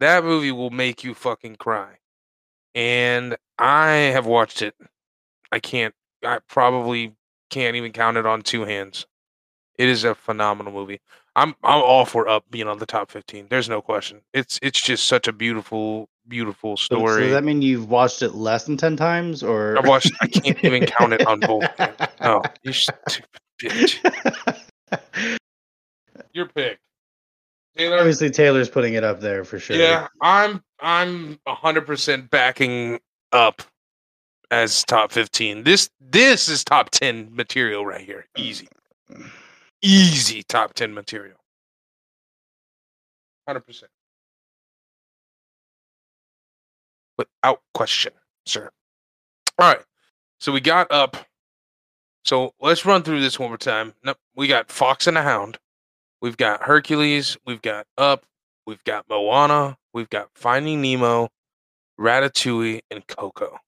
[0.00, 1.98] That movie will make you fucking cry.
[2.74, 4.74] And I have watched it.
[5.50, 5.94] I can't.
[6.24, 7.14] I probably
[7.50, 9.06] can't even count it on two hands.
[9.76, 11.00] It is a phenomenal movie.
[11.38, 13.46] I'm I'm all for Up being on the top 15.
[13.48, 14.22] There's no question.
[14.34, 17.22] It's it's just such a beautiful, beautiful So, so story.
[17.22, 20.12] does that mean you've watched it less than ten times, or I've watched.
[20.20, 21.64] I can't even count it on both.
[21.78, 21.96] hands.
[22.20, 23.24] No, you stupid
[23.62, 25.38] bitch.
[26.32, 26.78] Your pick,
[27.76, 27.98] Taylor.
[27.98, 29.76] Obviously, Taylor's putting it up there for sure.
[29.76, 30.62] Yeah, I'm.
[30.80, 33.00] I'm hundred percent backing
[33.32, 33.62] up
[34.50, 35.62] as top fifteen.
[35.64, 38.26] This this is top ten material right here.
[38.36, 38.68] Easy,
[39.82, 41.38] easy top ten material.
[43.46, 43.90] Hundred percent,
[47.16, 48.12] without question,
[48.46, 48.70] sir.
[49.58, 49.84] All right,
[50.40, 51.16] so we got up.
[52.24, 53.94] So let's run through this one more time.
[54.36, 55.58] We got Fox and the Hound.
[56.20, 57.38] We've got Hercules.
[57.46, 58.26] We've got Up.
[58.66, 59.78] We've got Moana.
[59.94, 61.30] We've got Finding Nemo,
[61.98, 63.58] Ratatouille, and Coco.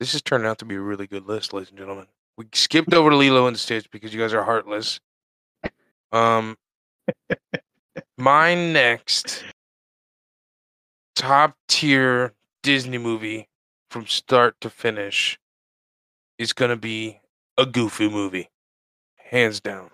[0.00, 2.06] This has turned out to be a really good list, ladies and gentlemen.
[2.38, 5.00] We skipped over Lilo and Stitch because you guys are heartless.
[6.12, 6.56] Um,
[8.16, 9.42] my next
[11.16, 13.48] top tier Disney movie
[13.90, 15.36] from start to finish
[16.38, 17.18] is going to be
[17.56, 18.48] a Goofy movie,
[19.16, 19.90] hands down.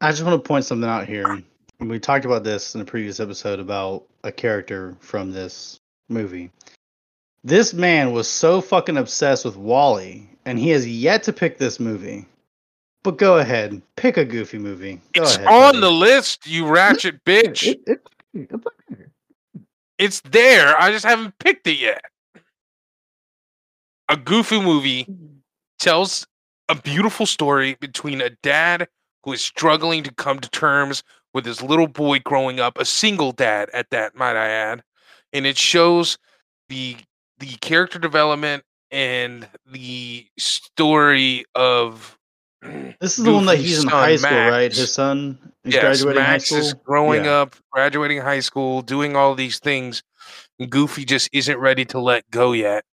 [0.00, 1.42] I just want to point something out here.
[1.80, 6.52] we talked about this in a previous episode about a character from this movie.
[7.42, 11.78] This man was so fucking obsessed with Wally, and he has yet to pick this
[11.78, 12.26] movie.
[13.04, 15.00] But go ahead, pick a goofy movie.
[15.12, 15.80] Go it's ahead, on buddy.
[15.80, 17.66] the list, you ratchet bitch.
[17.66, 18.64] It- it- it's.
[19.98, 20.80] It's there.
[20.80, 22.02] I just haven't picked it yet.
[24.08, 25.06] A goofy movie
[25.80, 26.24] tells
[26.68, 28.86] a beautiful story between a dad
[29.24, 31.02] who is struggling to come to terms
[31.34, 34.82] with his little boy growing up, a single dad at that, might I add.
[35.32, 36.16] And it shows
[36.68, 36.96] the
[37.38, 42.16] the character development and the story of
[43.00, 44.72] This is the one that he's in high school, right?
[44.72, 46.82] His son is yes, graduating Max high is school.
[46.84, 47.40] growing Yeah.
[47.42, 50.02] up, graduating high school, doing all these things.
[50.68, 52.84] Goofy just isn't ready to let go yet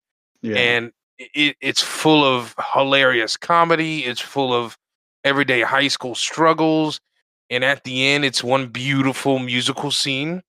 [0.42, 0.56] Yeah.
[0.56, 4.04] and it, it's full of hilarious comedy.
[4.04, 4.76] It's full of
[5.24, 7.00] everyday high school struggles,
[7.48, 10.42] and at the end, it's one beautiful musical scene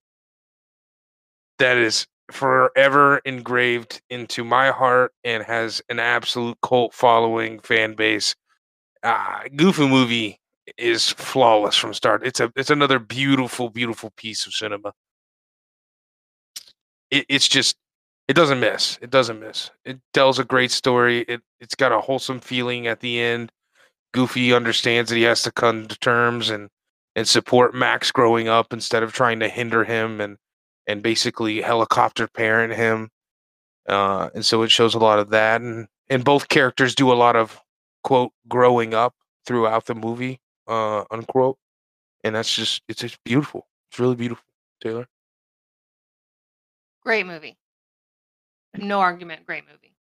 [1.58, 8.34] that is forever engraved into my heart and has an absolute cult following fan base.
[9.02, 10.40] Uh, Goofy movie
[10.78, 12.26] is flawless from start.
[12.26, 14.92] It's a it's another beautiful, beautiful piece of cinema.
[17.10, 17.76] It, it's just
[18.28, 18.98] it doesn't miss.
[19.00, 19.70] It doesn't miss.
[19.84, 21.20] It tells a great story.
[21.28, 23.52] It it's got a wholesome feeling at the end.
[24.12, 26.68] Goofy understands that he has to come to terms and
[27.14, 30.36] and support Max growing up instead of trying to hinder him and
[30.86, 33.10] and basically helicopter parent him.
[33.88, 37.14] Uh, and so it shows a lot of that, and and both characters do a
[37.14, 37.60] lot of
[38.02, 41.58] quote growing up throughout the movie, uh, unquote.
[42.24, 43.66] And that's just it's just beautiful.
[43.90, 44.44] It's really beautiful,
[44.82, 45.06] Taylor.
[47.04, 47.56] Great movie.
[48.76, 49.46] No argument.
[49.46, 49.94] Great movie.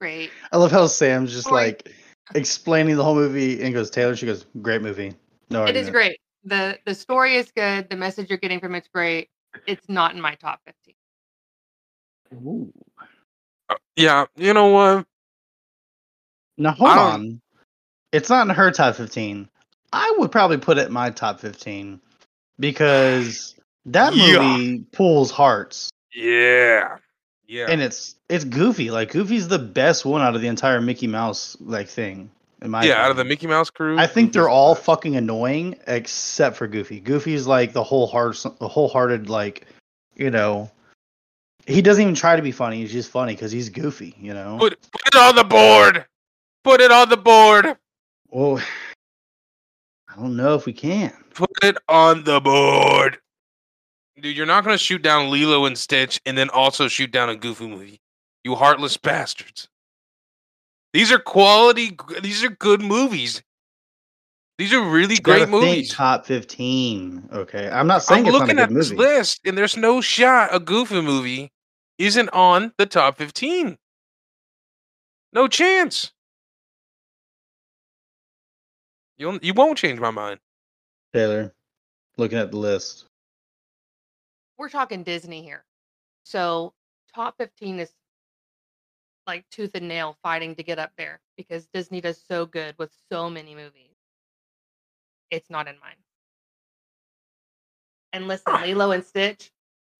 [0.00, 0.30] Great.
[0.52, 1.66] I love how Sam's just Story.
[1.66, 1.92] like
[2.34, 5.14] explaining the whole movie and goes, Taylor, she goes, great movie.
[5.50, 5.84] No It argument.
[5.86, 6.20] is great.
[6.44, 7.88] the The story is good.
[7.88, 9.28] The message you're getting from it's great.
[9.66, 10.94] It's not in my top fifteen.
[12.34, 12.72] Ooh.
[13.68, 15.06] Uh, yeah, you know what?
[16.58, 17.40] Now hold on.
[18.12, 19.48] It's not in her top fifteen.
[19.92, 22.00] I would probably put it in my top fifteen
[22.58, 23.54] because
[23.86, 24.38] that Yeah.
[24.40, 26.96] movie pulls hearts Yeah,
[27.46, 27.66] yeah.
[27.68, 28.90] and it's it's goofy.
[28.90, 32.30] Like Goofy's the best one out of the entire Mickey Mouse like thing.
[32.66, 33.24] Yeah, out of the.
[33.24, 37.00] Mickey Mouse crew, I think they're all fucking annoying except for Goofy.
[37.00, 39.66] Goofy's like the whole heart, the wholehearted like,
[40.14, 40.70] you know,
[41.66, 42.80] he doesn't even try to be funny.
[42.80, 44.14] He's just funny because he's goofy.
[44.18, 44.56] You know.
[44.58, 46.04] Put, put it on the board.
[46.64, 47.76] Put it on the board.
[48.30, 48.60] Well,
[50.08, 51.12] I don't know if we can.
[51.34, 53.18] Put it on the board.
[54.20, 57.36] Dude, you're not gonna shoot down Lilo and Stitch and then also shoot down a
[57.36, 58.00] Goofy movie.
[58.44, 59.68] You heartless bastards.
[60.96, 61.94] These are quality.
[62.22, 63.42] These are good movies.
[64.56, 65.92] These are really You gotta great movies.
[65.92, 67.28] Top fifteen.
[67.30, 69.02] Okay, I'm not saying I'm it's not a looking good at this movie.
[69.02, 71.52] list, and there's no shot a Goofy movie
[71.98, 73.76] isn't on the top 15.
[75.34, 76.12] No chance.
[79.18, 80.40] You'll you won't change my mind.
[81.12, 81.54] Taylor,
[82.16, 83.04] looking at the list.
[84.56, 85.66] We're talking Disney here.
[86.24, 86.72] So
[87.14, 87.92] top fifteen is
[89.26, 92.90] like tooth and nail fighting to get up there because Disney does so good with
[93.10, 93.96] so many movies.
[95.30, 95.96] It's not in mine.
[98.12, 98.62] And listen, ah.
[98.64, 99.50] Lilo and Stitch,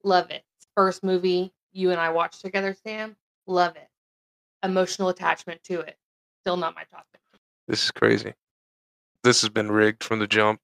[0.04, 0.44] love it.
[0.74, 3.88] First movie you and I watched together, Sam, love it.
[4.62, 5.96] Emotional attachment to it.
[6.42, 7.40] Still not my top 15.
[7.68, 8.32] This is crazy.
[9.22, 10.60] This has been rigged from the jump.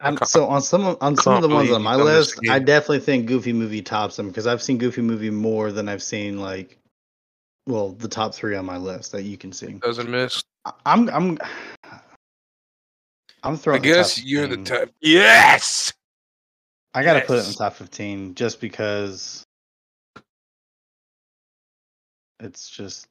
[0.00, 2.36] I'm, so on some of- on some of the ones on my you've done this
[2.36, 5.88] list, I definitely think Goofy movie tops them because I've seen Goofy movie more than
[5.88, 6.78] I've seen like,
[7.66, 9.72] well, the top three on my list that you can see.
[9.74, 10.42] Doesn't miss.
[10.64, 11.38] I- I'm I'm
[13.42, 13.82] I'm I throwing.
[13.82, 14.64] the guess you're the 15.
[14.64, 14.94] type.
[15.00, 15.92] Yes.
[16.94, 19.44] I gotta put it in the top fifteen just because
[22.40, 23.06] it's just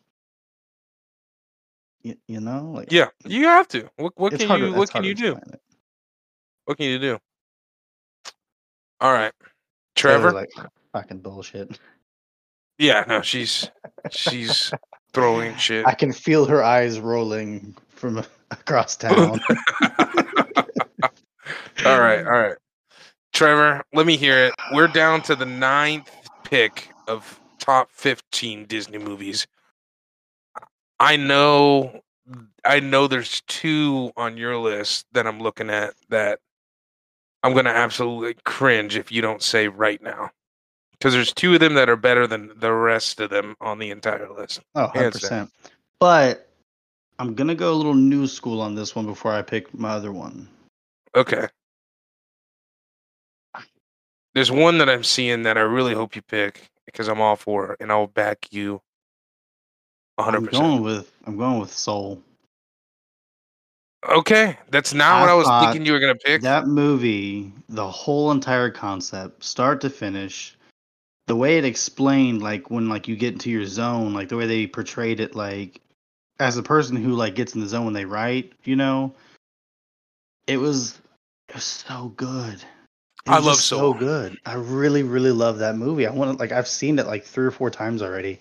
[2.02, 3.90] you, you know like Yeah, you have to.
[3.98, 5.36] What what can you what can you do?
[5.36, 5.62] it.
[6.70, 7.18] What can you do?
[9.02, 9.34] All right.
[9.96, 10.32] Trevor?
[10.32, 10.52] like
[10.94, 11.80] fucking bullshit.
[12.78, 13.72] Yeah, no, she's
[14.12, 14.72] she's
[15.12, 15.88] throwing shit.
[15.88, 19.40] I can feel her eyes rolling from across town.
[21.84, 22.56] all right, all right.
[23.34, 24.54] Trevor, let me hear it.
[24.72, 26.12] We're down to the ninth
[26.44, 29.48] pick of top 15 Disney movies.
[31.00, 32.02] I know
[32.64, 36.42] I know there's two on your list that I'm looking at that
[37.44, 40.32] I'm gonna absolutely cringe if you don't say right now.
[40.92, 43.90] Because there's two of them that are better than the rest of them on the
[43.90, 44.60] entire list.
[44.76, 45.50] Oh, 100%.
[45.98, 46.50] But
[47.20, 49.92] I'm going to go a little new school on this one before I pick my
[49.92, 50.50] other one.
[51.16, 51.48] Okay.
[54.34, 57.74] There's one that I'm seeing that I really hope you pick because I'm all for
[57.74, 58.82] it and I'll back you
[60.20, 60.36] 100%.
[60.36, 62.22] I'm going with I'm going with Soul.
[64.08, 66.42] Okay, that's not what I I was thinking you were gonna pick.
[66.42, 70.58] That movie, the whole entire concept, start to finish,
[71.28, 74.48] the way it explained, like when like you get into your zone, like the way
[74.48, 75.82] they portrayed it, like
[76.40, 79.14] as a person who like gets in the zone when they write, you know,
[80.48, 81.00] it was
[81.50, 82.56] it was so good.
[83.26, 84.38] It I love so good.
[84.46, 86.08] I really, really love that movie.
[86.08, 88.40] I want to like I've seen it like three or four times already.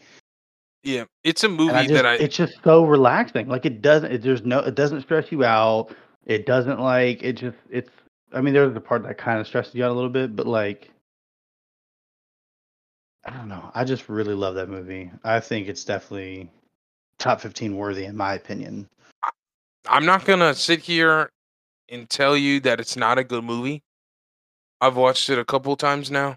[0.85, 3.49] Yeah, it's a movie just, that I it's just so relaxing.
[3.49, 5.95] Like it doesn't, it, there's no, it doesn't stress you out.
[6.25, 7.91] It doesn't like, it just, it's,
[8.33, 10.47] I mean, there's the part that kind of stresses you out a little bit, but
[10.47, 10.91] like,
[13.25, 13.71] I don't know.
[13.75, 15.11] I just really love that movie.
[15.25, 16.51] I think it's definitely
[17.19, 18.89] top 15 worthy in my opinion.
[19.89, 21.31] I'm not gonna sit here
[21.89, 23.83] and tell you that it's not a good movie.
[24.81, 26.37] I've watched it a couple times now.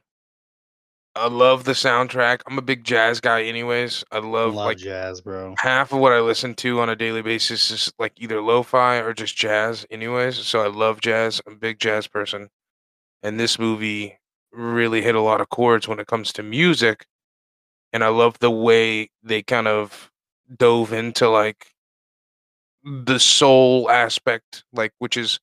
[1.15, 2.41] I love the soundtrack.
[2.47, 4.04] I'm a big jazz guy, anyways.
[4.12, 5.56] I love, love like jazz, bro.
[5.58, 9.13] half of what I listen to on a daily basis is like either lo-fi or
[9.13, 10.38] just jazz, anyways.
[10.38, 11.41] So I love jazz.
[11.45, 12.50] I'm a big jazz person,
[13.24, 14.17] and this movie
[14.54, 17.06] really hit a lot of chords when it comes to music.
[17.93, 20.10] And I love the way they kind of
[20.58, 21.67] dove into like
[22.84, 25.39] the soul aspect, like which is,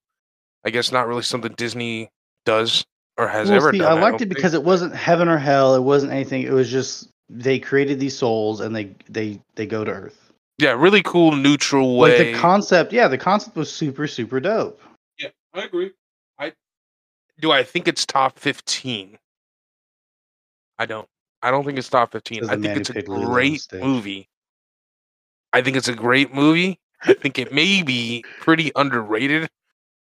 [0.65, 2.11] I guess, not really something Disney
[2.47, 2.87] does
[3.19, 3.91] or has Well, ever see, done.
[3.99, 4.37] I liked don't it think.
[4.37, 5.75] because it wasn't heaven or hell.
[5.75, 6.43] It wasn't anything.
[6.43, 10.33] It was just they created these souls and they they they go to Earth.
[10.59, 12.17] yeah, really cool, neutral way.
[12.19, 14.81] Like the concept, yeah, the concept was super super dope.
[15.19, 15.91] Yeah, I agree.
[16.39, 16.53] I
[17.41, 17.51] do.
[17.53, 19.19] I think it's top fifteen.
[20.79, 21.09] I don't.
[21.43, 22.45] I don't think it's top fifteen.
[22.49, 24.29] I think it's a picked Lilo and great movie.
[25.53, 26.79] I think it's a great movie.
[27.03, 29.49] I think it may be pretty underrated,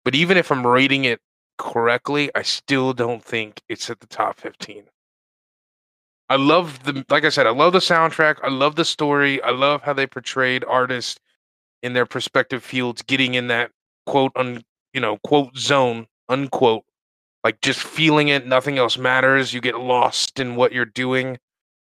[0.04, 1.20] but even if I'm rating it
[1.58, 4.84] correctly, I still don't think it's at the top fifteen.
[6.30, 8.36] I love the, like I said, I love the soundtrack.
[8.42, 9.42] I love the story.
[9.42, 11.20] I love how they portrayed artists
[11.82, 13.70] in their respective fields, getting in that
[14.06, 14.64] quote un,
[14.94, 16.84] you know, quote zone, unquote,
[17.44, 18.46] like just feeling it.
[18.46, 19.52] Nothing else matters.
[19.52, 21.38] You get lost in what you're doing.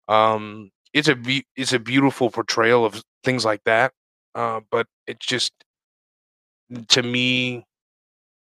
[0.08, 3.94] Um, it's a be- it's a beautiful portrayal of things like that.
[4.36, 5.54] Uh, but it just,
[6.90, 7.66] to me,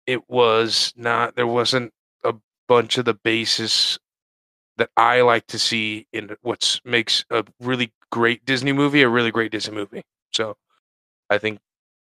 [0.08, 1.36] it was not.
[1.36, 1.94] There wasn't
[2.24, 2.34] a
[2.68, 4.00] bunch of the basis
[4.78, 9.32] that I like to see in what's makes a really great Disney movie a really
[9.32, 10.04] great Disney movie.
[10.34, 10.56] So
[11.30, 11.60] I think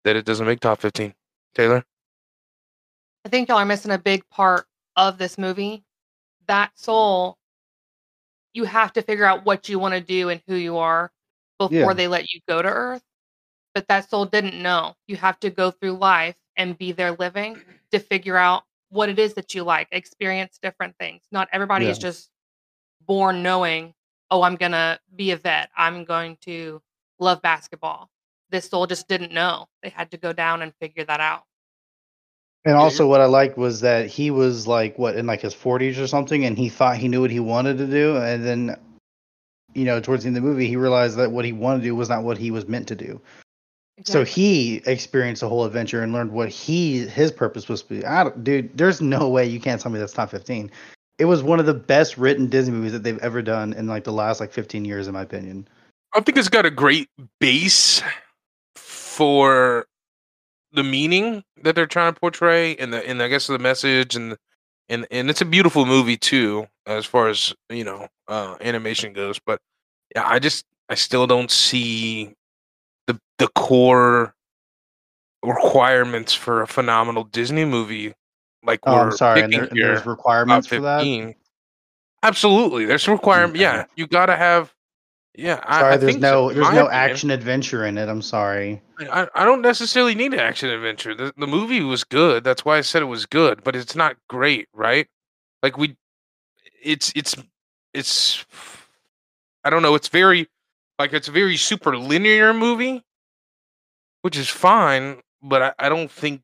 [0.05, 1.13] that it doesn't make top 15.
[1.53, 1.83] Taylor?
[3.25, 5.83] I think y'all are missing a big part of this movie.
[6.47, 7.37] That soul,
[8.53, 11.11] you have to figure out what you want to do and who you are
[11.59, 11.93] before Yeah.
[11.93, 13.03] they let you go to Earth.
[13.73, 14.95] But that soul didn't know.
[15.07, 19.19] You have to go through life and be there living to figure out what it
[19.19, 21.21] is that you like, experience different things.
[21.31, 22.29] Not everybody is just
[23.05, 23.93] born knowing,
[24.29, 25.69] oh, I'm going to be a vet.
[25.77, 26.81] I'm going to
[27.19, 28.09] love basketball.
[28.49, 29.67] This soul just didn't know.
[29.81, 31.43] They had to go down and figure that out.
[32.63, 35.97] And also, what I liked was that he was like what in like his forties
[35.99, 38.77] or something, and he thought he knew what he wanted to do, and then,
[39.73, 41.85] you know, towards the end of the movie, he realized that what he wanted to
[41.85, 43.19] do was not what he was meant to do.
[44.03, 48.05] So he experienced a whole adventure and learned what he his purpose was to be.
[48.05, 50.71] I don't, dude, there's no way you can't tell me that's top fifteen.
[51.19, 54.05] It was one of the best written Disney movies that they've ever done in like
[54.05, 55.67] the last like 15 years, in my opinion.
[56.13, 57.09] I think it's got a great
[57.39, 58.01] base
[58.75, 59.85] for
[60.71, 64.37] the meaning that they're trying to portray and the and I guess the message and
[64.89, 69.39] and and it's a beautiful movie too as far as you know uh animation goes
[69.45, 69.59] but
[70.15, 72.33] yeah I just I still don't see
[73.41, 74.33] the core
[75.43, 78.13] requirements for a phenomenal Disney movie
[78.63, 81.35] like Oh, we're I'm sorry, and, there, and there's requirements for that.
[82.23, 83.55] Absolutely, there's requirement.
[83.55, 83.61] Mm, okay.
[83.61, 84.73] Yeah, you gotta have.
[85.33, 87.09] Yeah, I, Sorry, I there's think so, no in there's my no opinion.
[87.09, 88.09] action adventure in it.
[88.09, 88.81] I'm sorry.
[88.99, 91.15] I, I don't necessarily need an action adventure.
[91.15, 92.43] The, the movie was good.
[92.43, 95.07] That's why I said it was good, but it's not great, right?
[95.63, 95.95] Like we,
[96.83, 97.35] it's it's
[97.93, 98.45] it's.
[99.63, 99.95] I don't know.
[99.95, 100.47] It's very
[100.99, 103.03] like it's a very super linear movie,
[104.21, 106.41] which is fine, but I, I don't think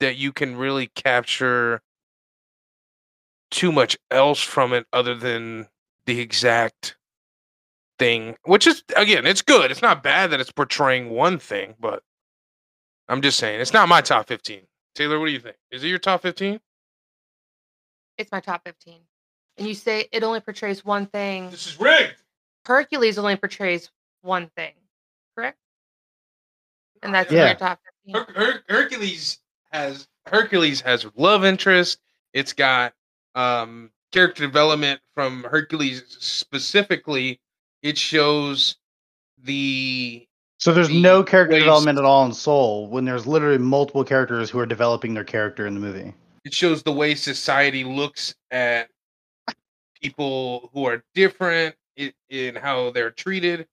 [0.00, 1.80] that you can really capture
[3.50, 5.68] too much else from it other than
[6.06, 6.96] the exact
[7.98, 12.02] thing which is again it's good it's not bad that it's portraying one thing but
[13.08, 14.60] i'm just saying it's not my top 15
[14.94, 16.60] taylor what do you think is it your top 15
[18.18, 18.98] It's my top 15.
[19.56, 21.48] And you say it only portrays one thing.
[21.50, 22.16] this is rigged
[22.66, 23.90] Hercules only portrays
[24.20, 24.72] one thing,
[25.34, 25.56] correct?
[27.06, 27.46] And that's in Yeah.
[27.46, 28.14] your top 15.
[28.34, 29.38] Her- Her- hercules
[29.72, 31.98] has hercules has love interest
[32.32, 32.92] it's got
[33.36, 37.40] um character development from Hercules specifically,
[37.82, 38.76] it shows
[39.42, 40.26] the
[40.58, 44.04] So there's the no character ways- development at all in Soul when there's literally multiple
[44.04, 46.12] characters who are developing their character in the movie.
[46.44, 48.88] it shows the way society looks at
[50.00, 53.66] people who are different in, in how they're treated.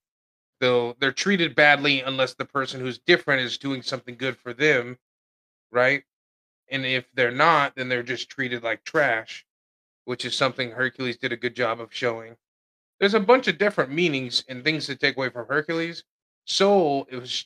[0.60, 4.98] Though they're treated badly unless the person who's different is doing something good for them,
[5.72, 6.04] right?
[6.70, 9.46] And if they're not, then they're just treated like trash,
[10.06, 12.38] which is something Hercules did a good job of showing.
[13.00, 16.04] There's a bunch of different meanings and things to take away from Hercules.
[16.46, 17.46] Soul, it was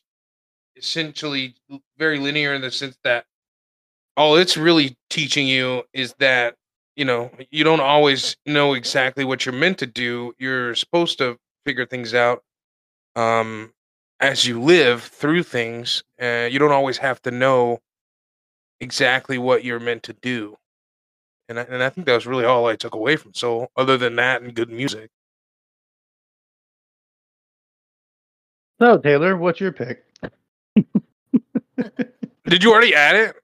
[0.78, 1.56] essentially
[1.98, 3.26] very linear in the sense that
[4.16, 6.56] all it's really teaching you is that
[6.96, 11.38] you know you don't always know exactly what you're meant to do you're supposed to
[11.66, 12.44] figure things out
[13.18, 13.74] um
[14.20, 17.80] as you live through things uh, you don't always have to know
[18.80, 20.58] exactly what you're meant to do
[21.50, 23.98] and I, and I think that was really all I took away from Soul, other
[23.98, 25.10] than that and good music.
[28.80, 30.04] So Taylor, what's your pick?
[32.46, 33.36] Did you already add it?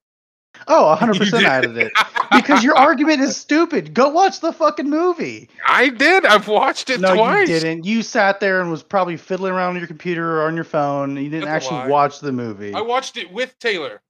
[0.68, 1.43] Oh, 100% did.
[1.45, 1.91] added it.
[2.34, 3.93] Because your argument is stupid.
[3.93, 5.49] Go watch the fucking movie.
[5.68, 6.26] I did.
[6.26, 7.47] I've watched it no, twice.
[7.47, 7.86] you didn't.
[7.86, 11.16] You sat there and was probably fiddling around on your computer or on your phone.
[11.16, 12.74] You didn't That's actually watch the movie.
[12.74, 14.01] I watched it with Taylor.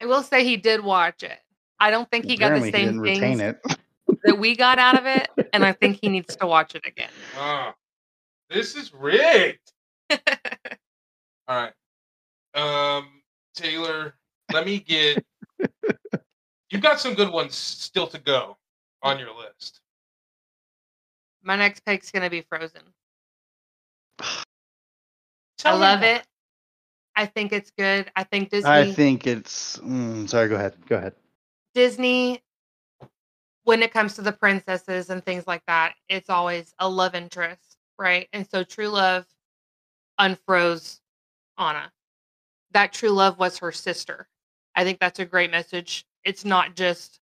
[0.00, 1.38] I will say he did watch it.
[1.78, 3.60] I don't think he got the same didn't retain it.
[4.24, 7.10] that we got out of it, and I think he needs to watch it again.
[7.38, 7.74] Ah,
[8.48, 9.72] this is rigged.
[10.10, 10.18] All
[11.48, 11.72] right.
[12.54, 13.22] Um,
[13.54, 14.14] Taylor,
[14.52, 15.24] let me get.
[16.70, 18.56] You've got some good ones still to go
[19.02, 19.80] on your list.
[21.42, 22.82] My next pick's gonna be Frozen.
[25.58, 26.26] Tell I love it.
[27.16, 28.10] I think it's good.
[28.16, 28.70] I think Disney.
[28.70, 29.78] I think it's.
[29.78, 30.74] Mm, sorry, go ahead.
[30.86, 31.14] Go ahead.
[31.74, 32.42] Disney,
[33.64, 37.76] when it comes to the princesses and things like that, it's always a love interest,
[37.98, 38.28] right?
[38.32, 39.26] And so True Love
[40.20, 41.00] unfroze
[41.58, 41.92] Anna.
[42.72, 44.28] That true love was her sister.
[44.80, 46.06] I think that's a great message.
[46.24, 47.20] It's not just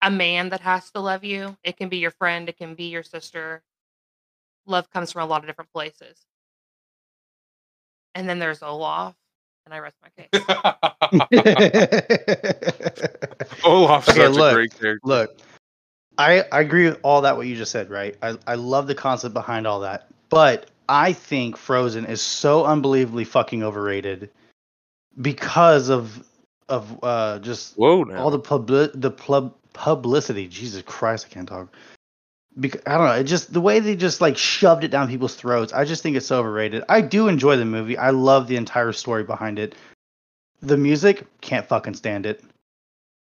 [0.00, 2.84] a man that has to love you, it can be your friend, it can be
[2.84, 3.64] your sister.
[4.64, 6.24] Love comes from a lot of different places.
[8.14, 9.16] And then there's Olaf,
[9.64, 10.30] and I rest my case.
[13.64, 15.00] Olaf's Okay, such look, a great character.
[15.02, 15.40] Look,
[16.16, 18.16] I, I agree with all that what you just said, right?
[18.22, 20.06] I, I love the concept behind all that.
[20.28, 24.30] But I think Frozen is so unbelievably fucking overrated
[25.20, 26.24] because of
[26.68, 28.16] of uh just Whoa, now.
[28.16, 30.48] all the publi- the pub- publicity.
[30.48, 31.68] Jesus Christ, I can't talk.
[32.58, 35.34] Because I don't know, it just the way they just like shoved it down people's
[35.34, 35.72] throats.
[35.72, 36.84] I just think it's overrated.
[36.88, 37.98] I do enjoy the movie.
[37.98, 39.74] I love the entire story behind it.
[40.62, 42.42] The music can't fucking stand it.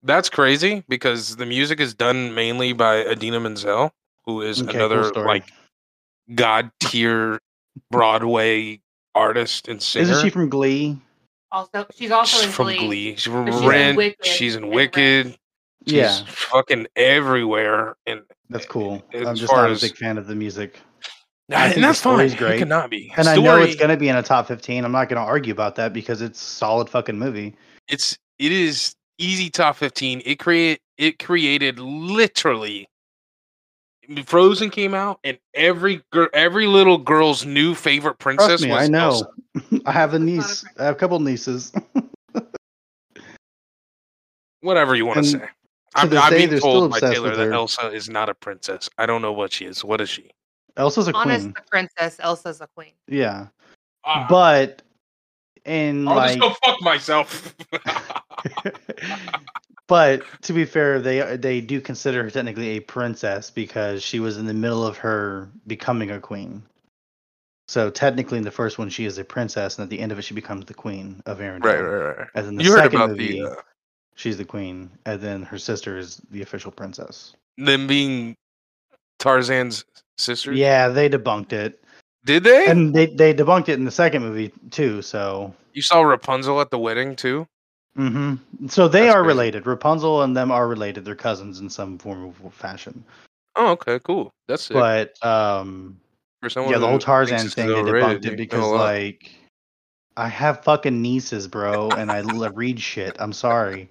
[0.03, 3.91] That's crazy because the music is done mainly by Idina Menzel,
[4.25, 5.27] who is Okay, another story.
[5.27, 5.43] like
[6.34, 7.39] god tier
[7.91, 8.82] Broadway
[9.13, 10.09] artist and singer.
[10.09, 10.97] Isn't she from Glee?
[11.52, 12.78] Also, she's also She's in from Glee.
[12.80, 13.16] Glee.
[13.16, 13.97] She's from she's Rent.
[13.97, 15.28] Wicked She's in Wicked.
[15.88, 16.22] She's Yeah.
[16.28, 17.95] fucking everywhere.
[18.06, 19.04] And That's eh, cool.
[19.14, 20.80] Eh, as I'm just not as- a big fan of the music.
[21.52, 22.16] I and that's fine.
[22.16, 22.60] story's It great.
[22.60, 23.12] cannot be.
[23.18, 24.86] And I know it's going to be in a top 15.
[24.86, 27.56] I'm not going to argue about that because it's a solid fucking movie.
[27.89, 32.88] it's it is easy top 15 it create it created literally
[34.26, 38.84] frozen came out and every girl every little girl's new favorite princess Trust me, was
[38.84, 38.99] I know.
[39.10, 39.28] Elsa.
[39.86, 40.66] I have a niece.
[40.80, 41.72] I have a couple nieces.
[44.62, 45.49] whatever you want And to say
[45.95, 49.06] i'm, this I'm day, being told by taylor that elsa is not a princess i
[49.06, 50.30] don't know what she is what is she
[50.78, 51.54] Elsa's a Anna's queen.
[51.54, 52.18] the princess.
[52.22, 52.93] Elsa's a queen.
[53.06, 53.47] Yeah.
[54.06, 54.82] Ah, But
[55.66, 57.55] in i'll like just go fuck myself
[59.88, 64.38] but to be fair, they they do consider her technically a princess because she was
[64.38, 66.64] in the middle of her becoming a queen.
[67.68, 70.20] So technically, in the first one, she is a princess, and at the end of
[70.20, 71.64] it, she becomes the queen of Arendelle.
[71.64, 73.55] right right right And in the you heard second about movie, the uh,
[74.16, 77.36] she's the queen, and then her sister is the official princess.
[77.57, 78.36] them being
[79.20, 79.86] tarzan's
[80.18, 80.53] sister.
[80.53, 81.84] Yeah, they debunked it,
[82.26, 85.01] did they and they they debunked it in the second movie too.
[85.01, 87.47] So, you saw rapunzel at the wedding too
[87.95, 88.36] hmm
[88.67, 89.28] so they That's are crazy.
[89.28, 89.65] related.
[89.67, 91.03] Rapunzel and them are related.
[91.03, 93.03] They're cousins in some form of fashion.
[93.55, 95.99] oh okay cool that's it But um,
[96.41, 99.32] For someone yeah, the whole Tarzan thing they debunked it because like
[100.17, 103.15] I have fucking nieces, bro, and I read shit.
[103.19, 103.89] I'm sorry.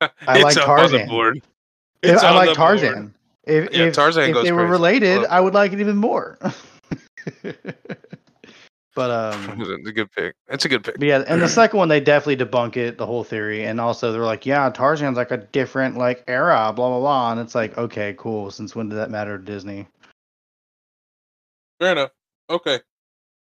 [0.00, 1.10] I like up on the Tarzan.
[2.04, 2.56] I like the board.
[2.56, 3.14] Tarzan.
[3.44, 4.72] If, Yeah, if, Tarzan if they were crazy.
[4.72, 6.38] related, I would like it even more.
[8.96, 10.34] But um, It's a good pick.
[10.48, 10.96] It's a good pick.
[10.98, 14.24] yeah, and the second one they definitely debunk it, the whole theory, and also they're
[14.24, 18.14] like, yeah, Tarzan's like a different like era, blah blah blah, and it's like, okay,
[18.18, 18.50] cool.
[18.50, 19.86] Since when did that matter to Disney?
[21.78, 22.10] Fair enough.
[22.48, 22.80] Okay.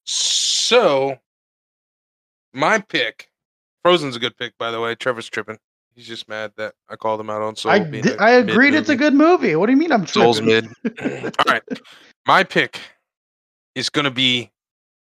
[0.05, 1.17] So,
[2.53, 3.31] my pick,
[3.83, 4.95] Frozen's a good pick, by the way.
[4.95, 5.59] Trevor's tripping.
[5.95, 7.73] He's just mad that I called him out on Soul.
[7.73, 9.57] I being di- a I agreed it's a good movie.
[9.57, 10.35] What do you mean I'm tripping?
[10.35, 10.69] Soul's mid.
[11.03, 11.63] All right.
[12.27, 12.79] My pick
[13.79, 14.51] is going to be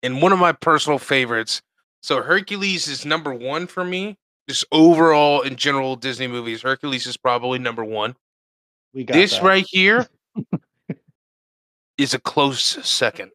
[0.02, 1.62] in one of my personal favorites.
[2.02, 4.16] So Hercules is number one for me.
[4.48, 8.14] Just overall in general Disney movies, Hercules is probably number one.
[8.92, 9.42] We got This that.
[9.42, 10.06] right here
[11.98, 13.30] is a close second.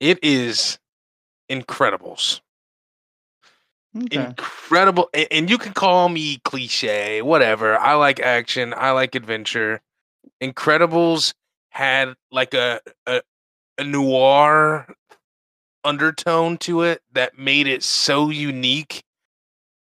[0.00, 0.78] It is
[1.50, 2.40] Incredibles.
[3.96, 4.22] Okay.
[4.22, 9.80] incredible and, and you can call me cliche whatever i like action i like adventure
[10.42, 11.32] incredibles
[11.70, 13.20] had like a a,
[13.78, 14.86] a noir
[15.84, 19.02] undertone to it that made it so unique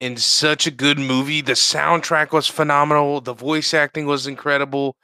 [0.01, 4.97] and such a good movie the soundtrack was phenomenal the voice acting was incredible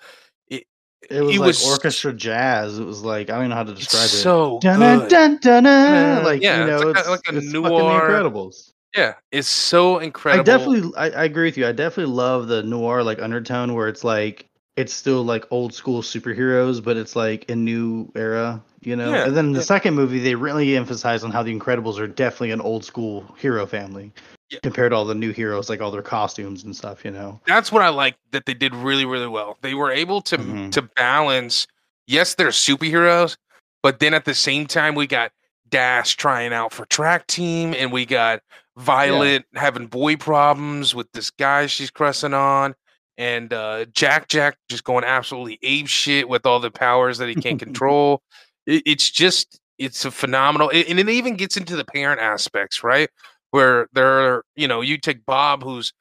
[0.48, 2.78] It was it like was- orchestra jazz.
[2.78, 4.22] It was like I don't even know how to it's describe it.
[4.22, 5.08] so Dun, good.
[5.08, 8.00] dun, dun, dun, like yeah, you it's know, like a- it's, like a it's noir-
[8.08, 8.72] Incredibles.
[8.96, 11.66] yeah it's so incredible I definitely, I, I agree with you.
[11.66, 16.02] I definitely love the noir like undertone where it's like it's still like old school
[16.02, 19.12] superheroes, but it's like a new era, you know.
[19.12, 19.64] Yeah, and then the yeah.
[19.64, 23.66] second movie, they really emphasize on how the Incredibles are definitely an old school hero
[23.66, 24.12] family
[24.50, 24.60] Yeah.
[24.62, 27.40] compared to all the new heroes, like all their costumes and stuff, you know.
[27.46, 29.58] that's what I like that they did really, really well.
[29.60, 30.72] They were able to Mhm.
[30.72, 31.66] to balance.
[32.06, 33.36] Yes, they're superheroes,
[33.82, 35.32] but then at the same time, we got
[35.68, 38.42] Dash trying out for track team, and we got
[38.76, 42.74] Violet having boy problems with this guy she's crushing on,
[43.18, 47.34] and uh, Jack Jack just going absolutely ape shit with all the powers that he
[47.34, 48.22] can't control.
[48.66, 53.08] It, it's just it's a phenomenal, and it even gets into the parent aspects, right?
[53.50, 55.92] Where there, are, you know, you take Bob, who's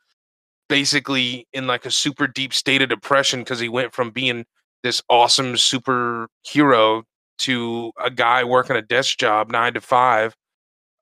[0.69, 4.45] basically in like a super deep state of depression because he went from being
[4.83, 7.03] this awesome superhero
[7.39, 10.35] to a guy working a desk job nine to five.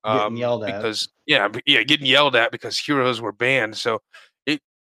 [0.04, 0.76] Getting yelled at.
[0.76, 3.76] because yeah, yeah, getting yelled at because heroes were banned.
[3.76, 4.00] So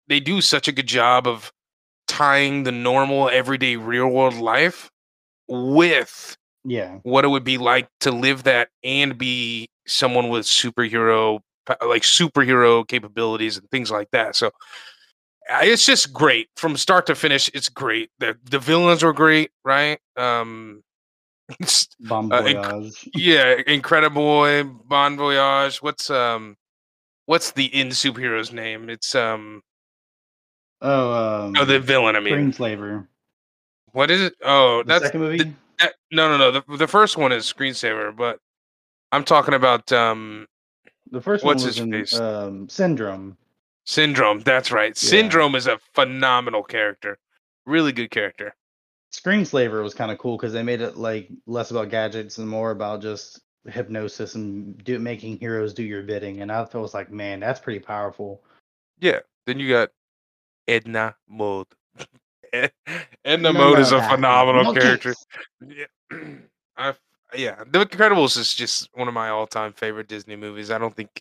[0.09, 1.53] they do such a good job of
[2.07, 4.91] tying the normal everyday real world life
[5.49, 11.41] with Yeah, what it would be like to live that and be someone with superhero
[11.87, 14.35] like superhero capabilities and things like that.
[14.35, 14.51] So
[15.63, 16.49] it's just great.
[16.57, 18.11] From start to finish it's great.
[18.19, 19.99] The the villains were great right?
[20.17, 20.83] Um
[22.01, 23.09] Bon Uh, inc- Voyage.
[23.15, 25.83] yeah incredible bon voyage.
[25.83, 26.57] What's um
[27.27, 28.89] what's the in superhero's name?
[28.91, 29.63] It's um
[30.83, 33.07] oh, um, oh the villain i mean Screenslaver.
[33.93, 35.55] what is it oh The that's second movie.
[35.81, 38.39] that, no no no the, the first one is screensaver but
[39.13, 40.47] i'm talking about um
[41.11, 42.19] the first what's his in face?
[42.19, 43.37] um, Syndrome.
[43.85, 44.89] Syndrome, that's right.
[44.91, 45.09] Yeah.
[45.09, 47.17] Syndrome is a phenomenal character.
[47.65, 48.55] Really good character.
[49.15, 52.71] Screenslaver was kind of cool because they made it like less about gadgets and more
[52.73, 56.43] about just hypnosis and do making heroes do your bidding.
[56.43, 58.43] And I thought it was like, man, that's pretty powerful.
[59.01, 59.21] Yeah.
[59.47, 59.89] Then you got
[60.69, 61.67] Edna Mode.
[62.53, 62.71] Edna
[63.39, 65.15] No, Mode no, is a that- phenomenal no character.
[65.67, 65.87] Yeah.
[66.77, 66.95] I
[67.37, 70.71] yeah, The Incredibles is just one of my all-time favorite Disney movies.
[70.71, 71.21] I don't think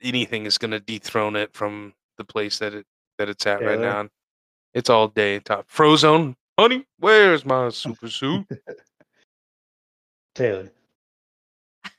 [0.00, 2.86] anything is going to dethrone it from the place that it
[3.18, 4.08] that it's at right now.
[4.74, 5.68] It's all day top.
[5.68, 8.46] Frozone, honey, where's my super suit?
[10.36, 10.70] Taylor.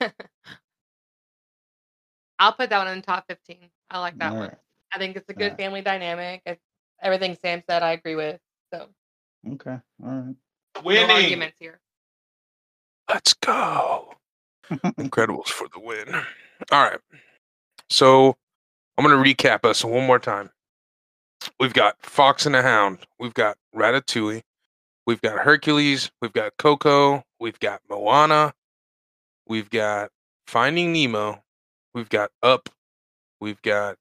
[2.38, 3.68] I'll put that one in the top 15.
[3.90, 4.42] I like that one.
[4.42, 4.58] Alright,
[4.92, 5.56] I think it's a good Yeah.
[5.56, 6.42] family dynamic.
[6.46, 6.62] It's,
[7.02, 8.40] everything Sam said, I agree with.
[8.72, 8.88] So
[9.52, 9.70] Okay.
[10.02, 10.34] All right.
[10.76, 11.10] no Winning.
[11.10, 11.80] arguments here.
[13.08, 14.14] Let's go.
[14.70, 16.14] Incredibles for the win.
[16.72, 16.98] All right.
[17.88, 18.36] So
[18.96, 20.50] I'm going to recap us one more time.
[21.60, 22.98] We've got Fox and the Hound.
[23.18, 24.42] We've got Ratatouille.
[25.06, 26.10] We've got Hercules.
[26.20, 27.22] We've got Coco.
[27.40, 28.52] We've got Moana.
[29.46, 30.10] We've got
[30.46, 31.42] Finding Nemo.
[31.94, 32.68] We've got Up.
[33.40, 33.96] We've got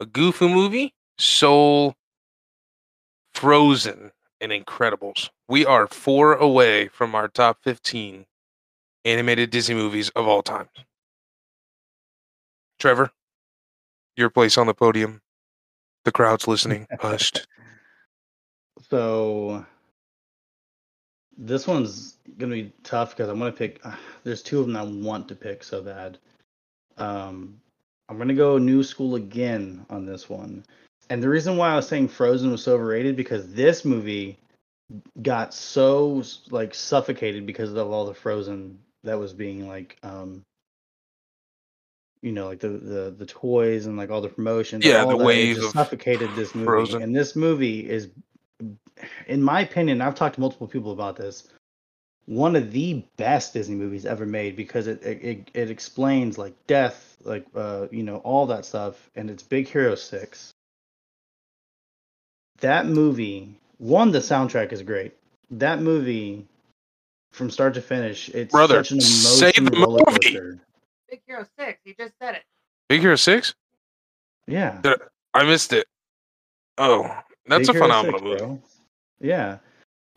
[0.00, 1.94] a Goofy movie, Soul,
[3.34, 5.30] Frozen, and Incredibles.
[5.48, 8.26] We are four away from our top 15
[9.04, 10.68] animated Disney movies of all time.
[12.78, 13.10] Trevor,
[14.16, 15.20] your place on the podium.
[16.04, 17.46] The crowd's listening, hushed.
[18.90, 19.64] So
[21.36, 23.80] this one's gonna be tough because I'm gonna pick.
[24.22, 26.18] there's two of them I want to pick so bad.
[26.98, 27.60] Um,
[28.08, 30.64] I'm gonna go new school again on this one,
[31.10, 34.38] and the reason why I was saying Frozen was so overrated because this movie
[35.22, 40.42] got so like suffocated because of all the Frozen that was being like um
[42.22, 45.24] you know like the the the toys and like all the promotions Yeah, all the
[45.24, 47.02] wave just suffocated this movie Frozen.
[47.02, 48.08] and this movie is
[49.26, 51.48] in my opinion i've talked to multiple people about this
[52.26, 56.54] one of the best disney movies ever made because it it, it, it explains like
[56.66, 60.50] death like uh you know all that stuff and it's big hero 6
[62.60, 65.14] that movie one the soundtrack is great
[65.50, 66.46] that movie
[67.32, 70.20] from start to finish it's Brother, such an say emotional the roller movie.
[70.20, 70.60] coaster
[71.10, 71.78] Big Hero Six.
[71.84, 72.42] You just said it.
[72.88, 73.54] Big Hero Six.
[74.46, 74.80] yeah
[75.34, 75.86] I missed it.
[76.78, 77.04] Oh,
[77.46, 78.38] that's Big a Hero phenomenal 6, movie.
[78.38, 78.62] bro.
[79.20, 79.58] yeah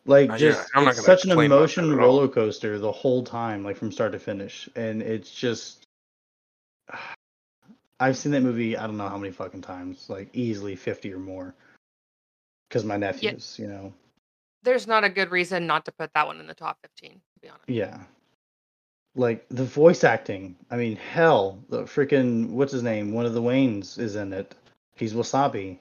[0.08, 3.78] like Uh, just I'm it's such an complain emotion roller coaster the whole time like
[3.78, 5.84] from start to finish and it's just
[8.00, 11.20] i've seen that movie i don't know how many fucking times like easily 50 or
[11.20, 11.54] more
[12.70, 13.94] because my nephews you know
[14.64, 17.12] There's not a good reason not to put that one in the top 15.
[17.12, 17.70] To be honest.
[17.70, 18.00] Yeah.
[19.16, 20.58] Like the voice acting.
[20.70, 23.14] I mean, hell, the freaking what's his name?
[23.14, 24.56] One of the Wayans is in it.
[24.96, 25.80] He's Wasabi.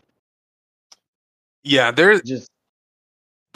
[1.64, 2.20] Yeah, there.
[2.20, 2.48] Just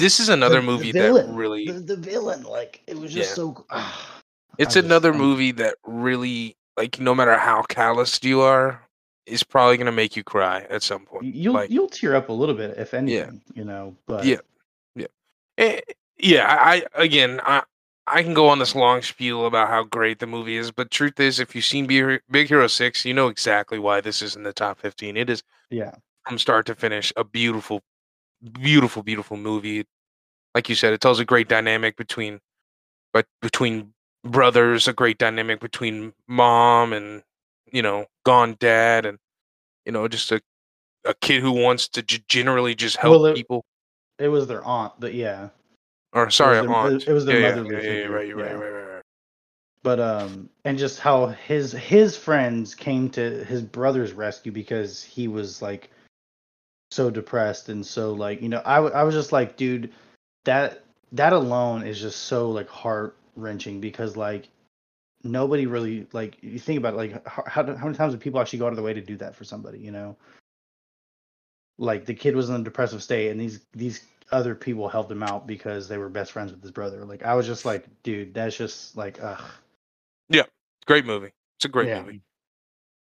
[0.00, 1.66] This is another the- the movie that really.
[1.66, 2.42] the, the villain.
[2.42, 3.34] Like it was just Yeah.
[3.34, 3.64] so.
[3.70, 4.20] ah,
[4.58, 8.82] It's just- another I'm- movie that really, like, no matter how calloused you are,
[9.26, 11.24] is probably gonna make you cry at some point.
[11.34, 13.94] You'll like, you'll tear up a little bit if anything, you know.
[14.06, 14.38] But Yeah.
[15.58, 15.80] Eh,
[16.18, 17.62] yeah, I again, I
[18.06, 21.20] I can go on this long spiel about how great the movie is, but truth
[21.20, 24.42] is, if you've seen Big Big Hero Six, you know exactly why this is in
[24.42, 25.16] the top fifteen.
[25.18, 25.94] It is yeah,
[26.26, 27.82] from start to finish a beautiful,
[28.52, 29.84] beautiful, beautiful movie.
[30.54, 32.40] Like you said, it tells a great dynamic between,
[33.12, 33.92] but between
[34.24, 37.22] brothers, a great dynamic between mom and
[37.72, 39.18] you know gone dad, and
[39.86, 40.40] you know just a
[41.04, 43.64] a kid who wants to g- generally just help Well, it- people.
[44.18, 45.48] it was their aunt, but yeah.
[46.12, 47.06] Or sorry, their- aunt.
[47.06, 49.02] it was their yeah, yeah, motherly yeah, yeah, figure, right, you're right, right, right, right.
[49.82, 55.26] But um, and just how his his friends came to his brother's rescue because he
[55.28, 55.90] was like
[56.90, 59.92] so depressed and so like you know I w- I was just like dude
[60.44, 64.48] that that alone is just so like heart wrenching because like
[65.22, 68.40] nobody really like you think about it like how how how many times do people
[68.40, 70.16] actually go out of the way to do that for somebody you know
[71.78, 75.22] like the kid was in a depressive state and these these other people helped him
[75.22, 78.34] out because they were best friends with his brother like I was just like dude
[78.34, 79.42] that's just like ugh
[80.28, 80.44] yeah
[80.86, 81.32] Great movie.
[81.56, 82.02] It's a great Yeah.
[82.02, 82.20] movie.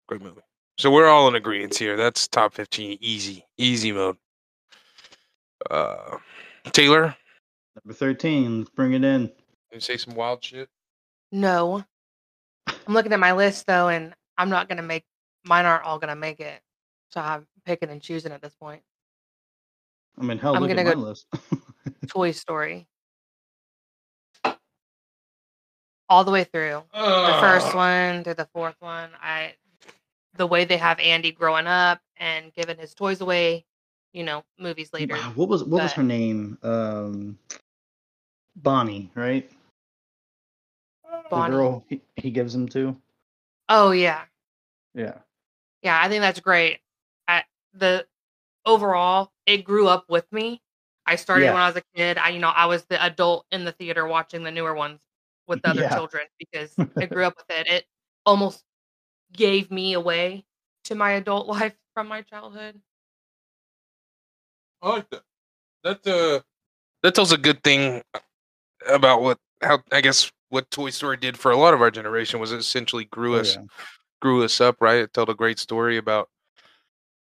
[0.07, 0.41] Great movie.
[0.77, 1.97] So we're all in agreement here.
[1.97, 4.17] That's top fifteen, easy, easy mode.
[5.71, 6.17] Uh,
[6.71, 7.15] Taylor,
[7.83, 9.31] Number 13, let's bring it in.
[9.73, 10.69] you say some wild shit.
[11.31, 11.83] No.
[12.67, 15.03] I'm looking at my list though, and I'm not gonna make
[15.45, 15.65] mine.
[15.65, 16.61] Aren't all gonna make it.
[17.09, 18.81] So I'm picking and choosing at this point.
[20.19, 21.25] I mean, hell, I'm look gonna my go- list.
[22.07, 22.87] Toy Story.
[26.09, 26.83] All the way through.
[26.93, 29.09] The first one to the fourth one.
[29.21, 29.55] I
[30.37, 33.65] the way they have Andy growing up and giving his toys away,
[34.13, 35.15] you know, movies later.
[35.35, 36.57] what was what was her name?
[36.63, 37.37] Um,
[38.55, 39.49] Bonnie, right?
[41.29, 41.51] Bonnie.
[41.51, 42.95] The girl he, he gives them to.
[43.69, 44.23] Oh yeah.
[44.93, 45.15] Yeah.
[45.83, 46.79] Yeah, I think that's great.
[47.27, 48.05] I, the
[48.65, 50.61] overall, it grew up with me.
[51.05, 51.53] I started Yeah.
[51.53, 52.17] when I was a kid.
[52.17, 55.01] I, you know, I was the adult in the theater watching the newer ones
[55.47, 55.95] with the other Yeah.
[55.95, 57.67] children because I grew up with it.
[57.67, 57.85] It
[58.25, 58.63] almost
[59.33, 60.45] gave me away
[60.85, 62.79] to my adult life from my childhood.
[64.81, 65.23] I like that.
[65.83, 66.41] That uh,
[67.03, 68.03] that tells a good thing
[68.87, 72.39] about what how I guess what Toy Story did for a lot of our generation
[72.39, 73.63] was it essentially grew Oh, us yeah.
[74.21, 74.99] grew us up, right?
[74.99, 76.29] It told a great story about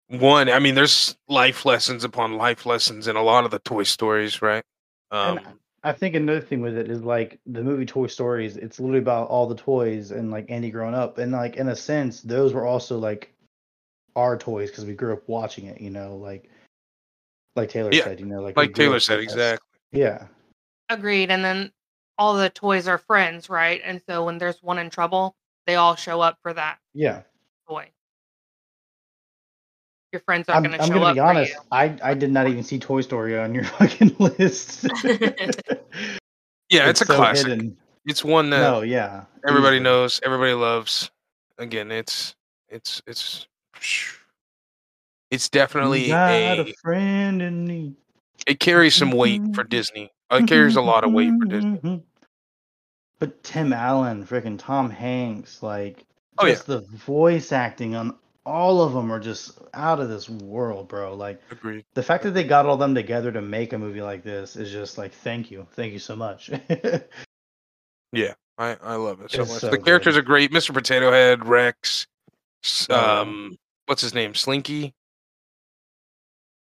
[0.08, 0.50] one.
[0.50, 4.42] I mean, there's life lessons upon life lessons in a lot of the Toy Stories,
[4.42, 4.64] right?
[5.12, 8.58] Um, And I think another thing with it is like the movie Toy Stories.
[8.58, 11.76] It's literally about all the toys and like Andy growing up, and like in a
[11.76, 13.34] sense, those were also like
[14.16, 15.80] our toys because we grew up watching it.
[15.80, 16.50] You know, like
[17.56, 18.20] like Taylor Yeah, said.
[18.20, 19.68] You know, like like Taylor said, exactly.
[19.92, 20.28] Yeah.
[20.90, 21.32] Agreed.
[21.32, 21.72] And then
[22.18, 23.82] all the toys are friends, right?
[23.84, 27.24] And so when there's one in trouble, they all show up for that Yeah.
[27.68, 27.92] toy.
[30.14, 30.90] Your friends are I'm, going to up.
[30.90, 31.54] I'm gonna be honest.
[31.72, 34.86] I I did not even see Toy Story on your fucking list.
[36.70, 37.48] Yeah, it's, a so classic.
[37.48, 37.78] hidden.
[38.06, 39.24] It's one that No, yeah.
[39.48, 39.84] everybody easily.
[39.84, 41.12] knows, everybody loves.
[41.58, 42.36] Again, it's
[42.70, 43.48] it's it's
[45.32, 47.94] it's definitely You got a a friend in me.
[48.46, 50.12] it carries some weight for Disney.
[50.32, 52.04] It carries a lot of weight for Disney.
[53.20, 56.06] But Tim Allen, freaking Tom Hanks, like
[56.38, 56.54] Oh, yeah.
[56.54, 58.16] just the voice acting on
[58.48, 61.14] all of them are just out of this world, bro.
[61.14, 61.84] Like Agreed.
[61.96, 64.72] the fact that they got all them together to make a movie like this is
[64.72, 66.50] just like thank you, thank you so much.
[68.14, 69.62] Yeah, I I love it so It's much.
[69.62, 70.22] so the characters good.
[70.24, 70.52] are great.
[70.52, 70.74] Mr.
[70.74, 72.08] Potato Head, Rex,
[72.64, 73.22] s- Oh.
[73.22, 74.34] um, what's his name?
[74.34, 74.94] Slinky.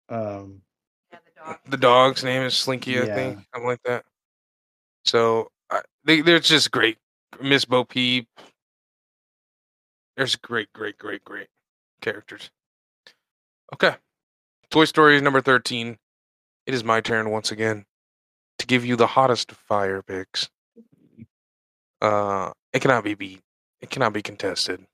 [0.08, 0.62] Um,
[1.12, 1.58] Yeah, the dog.
[1.68, 3.42] The dog's name is Slinky, I think, Yeah.
[3.52, 4.06] something like that.
[5.04, 6.96] So I, they they're just great.
[7.42, 8.26] Miss Bo Peep.
[10.16, 11.48] There's great, great, great, great
[12.00, 12.50] characters.
[13.74, 13.94] Okay,
[14.70, 15.98] Toy Story number thirteen.
[16.66, 17.86] It is my turn once again
[18.58, 20.48] to give you the hottest fire picks.
[22.00, 23.40] Uh, it cannot be beat.
[23.80, 24.84] It cannot be contested.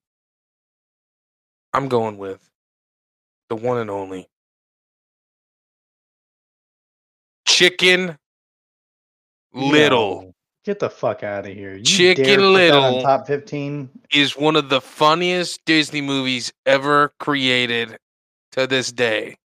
[1.72, 2.48] I'm going with
[3.48, 4.28] the one and only
[7.46, 8.18] Chicken
[9.52, 10.33] Little.
[10.64, 11.74] Get the fuck out of here.
[11.74, 13.02] You Chicken Little.
[13.02, 13.90] top 15?
[14.12, 17.98] is one of the funniest Disney movies ever created
[18.52, 19.36] to this day.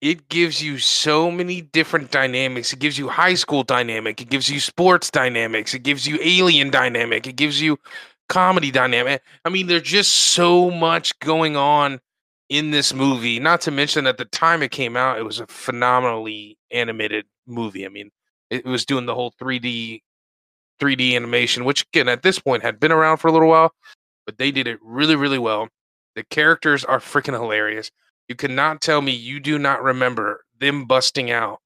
[0.00, 2.72] It gives you so many different dynamics.
[2.72, 4.20] It gives you high school dynamic.
[4.20, 5.72] It gives you sports dynamics.
[5.72, 7.26] It gives you alien dynamic.
[7.26, 7.78] It gives you
[8.28, 9.22] comedy dynamic.
[9.44, 12.00] I mean, there's just so much going on
[12.48, 13.38] in this movie.
[13.38, 17.86] Not to mention at the time it came out, it was a phenomenally animated movie.
[17.86, 18.10] I mean,
[18.50, 20.02] it was doing the whole 3D
[20.80, 23.72] 3D animation, which again at this point had been around for a little while,
[24.26, 25.68] but they did it really, really well.
[26.14, 27.90] The characters are freaking hilarious.
[28.28, 31.58] You cannot tell me you do not remember them busting out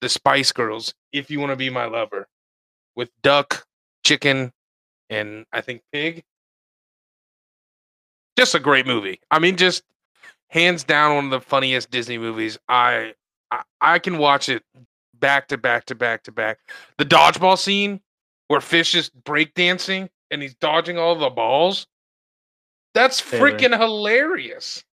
[0.00, 2.26] the Spice Girls if you want to be my lover
[2.94, 3.64] with duck,
[4.04, 4.52] chicken,
[5.10, 6.22] and I think pig.
[8.36, 9.20] Just a great movie.
[9.30, 9.82] I mean, just
[10.48, 12.58] hands down one of the funniest Disney movies.
[12.68, 13.14] I
[13.50, 14.62] I, I can watch it
[15.24, 16.58] back to back to back to back.
[16.98, 18.00] The dodgeball scene
[18.48, 21.86] where Fish is breakdancing and he's dodging all the balls.
[22.92, 24.84] That's freaking hilarious.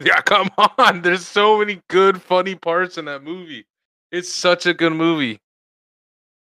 [0.00, 1.02] Yeah, come on.
[1.02, 3.64] There's so many good, funny parts in that movie.
[4.12, 5.40] It's such a good movie.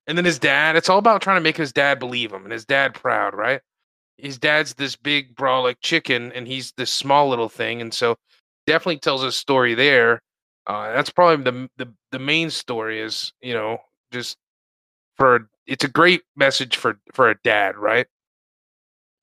[0.07, 2.53] And then his dad, it's all about trying to make his dad believe him and
[2.53, 3.61] his dad proud, right?
[4.19, 7.81] His dad's this big, brolic chicken, and he's this small little thing.
[7.81, 8.17] And so
[8.67, 10.23] definitely tells a story there.
[10.67, 13.79] Uh, that's probably the, the the main story is, you know,
[14.13, 14.37] just
[15.17, 18.07] for it's a great message for for a dad, right?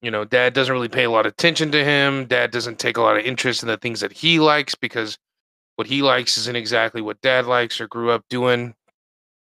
[0.03, 2.25] you know, dad doesn't really pay a lot of attention to him.
[2.25, 5.17] Dad doesn't take a lot of interest in the things that he likes because
[5.77, 8.75] what he likes isn't exactly what dad likes or grew up doing.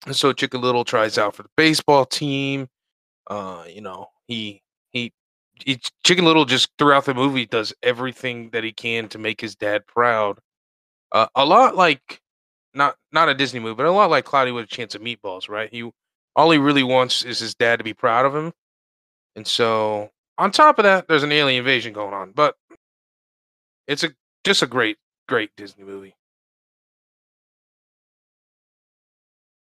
[0.07, 2.69] And so Chicken Little tries out for the baseball team.
[3.29, 5.13] Uh, you know, he he,
[5.65, 9.57] he Chicken Little just throughout the movie does everything that he can to make his
[9.57, 10.39] dad proud.
[11.13, 12.21] Uh, a lot like
[12.75, 15.49] not not a Disney movie, but a lot like Cloudy with a Chance of Meatballs,
[15.49, 15.71] right?
[15.71, 15.91] He
[16.35, 18.53] all he really wants is his dad to be proud of him.
[19.37, 22.57] And so on top of that, there's an alien invasion going on, but
[23.87, 24.11] it's a
[24.45, 24.97] just a great,
[25.29, 26.15] great Disney movie.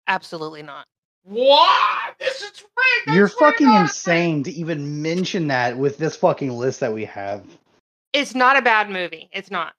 [0.07, 0.87] Absolutely not.
[1.25, 2.15] What?
[2.19, 2.63] This is
[3.07, 3.17] rigged.
[3.17, 7.45] You're fucking insane to even mention that with this fucking list that we have.
[8.15, 9.29] It's not a bad movie.
[9.33, 9.75] It's not.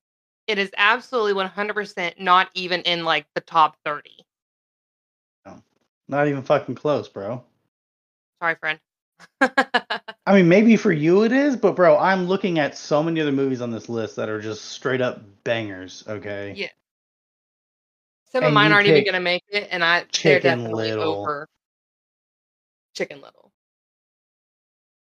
[0.49, 4.25] It is absolutely 100% not even in like the top 30.
[5.45, 5.61] No,
[6.07, 7.43] Not even fucking close, bro.
[8.41, 8.79] Sorry, friend.
[9.41, 13.31] I mean, maybe for you it is, but bro, I'm looking at so many other
[13.31, 16.03] movies on this list that are just straight up bangers.
[16.07, 16.55] Okay.
[16.57, 16.69] Yeah.
[18.31, 20.07] Some of mine aren't even going to make it, and I they're
[20.39, 21.13] Chicken definitely Little.
[21.13, 21.47] over
[22.95, 23.51] Chicken Little.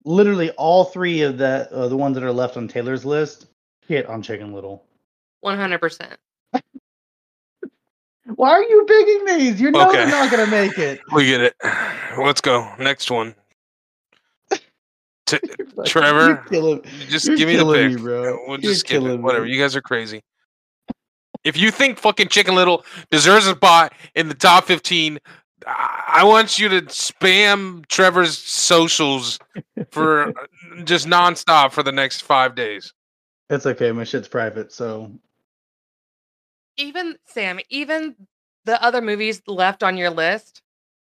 [0.03, 3.45] Literally, all three of the uh, the ones that are left on Taylor's list
[3.87, 4.86] hit on Chicken Little.
[5.55, 6.15] 100%.
[8.35, 9.61] Why are you picking these?
[9.61, 9.97] You know Okay.
[9.97, 10.99] they're not gonna make it.
[11.13, 11.55] We get it.
[12.17, 12.69] Let's go.
[12.77, 13.33] Next one.
[15.25, 15.39] T-
[15.85, 17.97] Trevor, You're just you're give me the killing pick.
[17.97, 18.37] me, bro.
[18.47, 18.99] We'll You're just skip it.
[19.05, 19.45] killing Whatever.
[19.45, 19.53] me.
[19.53, 20.21] You guys are crazy.
[21.43, 25.19] If you think fucking Chicken Little deserves a spot in the top 15,
[25.65, 29.39] I I want you to spam Trevor's socials
[29.91, 30.33] for
[30.83, 32.93] just nonstop for the next five days.
[33.49, 33.91] It's okay.
[33.93, 35.11] My shit's private, so
[36.77, 38.15] Even, Sam, even
[38.65, 40.61] the other movies left on your list,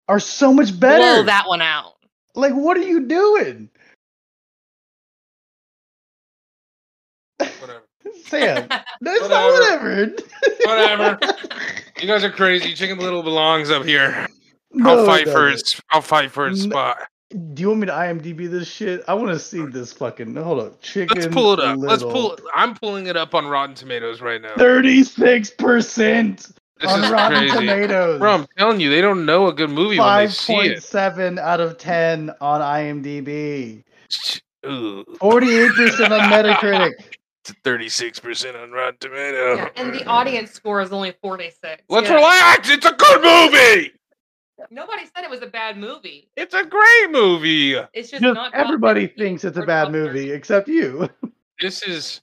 [0.07, 0.97] are so much better.
[0.97, 1.93] blow that one out.
[2.35, 3.69] Like, what are you doing,
[7.59, 7.83] Whatever.
[8.25, 8.67] Sam?
[9.01, 10.13] That's not whatever.
[10.65, 11.19] Whatever.
[11.99, 12.73] You guys are crazy.
[12.73, 14.27] Chicken Little belongs up here.
[14.71, 15.59] No, I'll it fight for doesn't.
[15.59, 15.81] its.
[15.91, 16.69] I'll fight for its No.
[16.69, 16.97] spot.
[17.31, 19.03] Do you want me to IMDb this shit?
[19.07, 20.35] I want to see this fucking.
[20.35, 21.15] Hold up, chicken.
[21.17, 21.77] Let's pull it up.
[21.79, 22.33] Let's pull.
[22.33, 22.41] it.
[22.53, 24.55] I'm pulling it up on Rotten Tomatoes right now.
[24.57, 26.51] Thirty-six percent
[26.85, 27.55] on Rotten crazy.
[27.57, 28.19] Tomatoes.
[28.19, 30.83] Bro, I'm telling you, they don't know a good movie when they see point it.
[30.83, 33.83] seven out of ten on IMDb.
[35.19, 36.91] Forty-eight percent on Metacritic.
[37.45, 39.57] it's 36% on Rotten Tomatoes.
[39.57, 41.83] Yeah, and the audience score is only 46.
[41.89, 42.15] Let's Yeah.
[42.15, 42.69] relax.
[42.69, 43.93] It's a good movie.
[44.69, 46.29] Nobody said it was a bad movie.
[46.37, 47.73] It's a great movie.
[47.93, 48.53] It's just, Just not.
[48.53, 50.07] everybody 15 thinks it's a bad top 30.
[50.07, 51.09] movie except you.
[51.59, 52.21] This is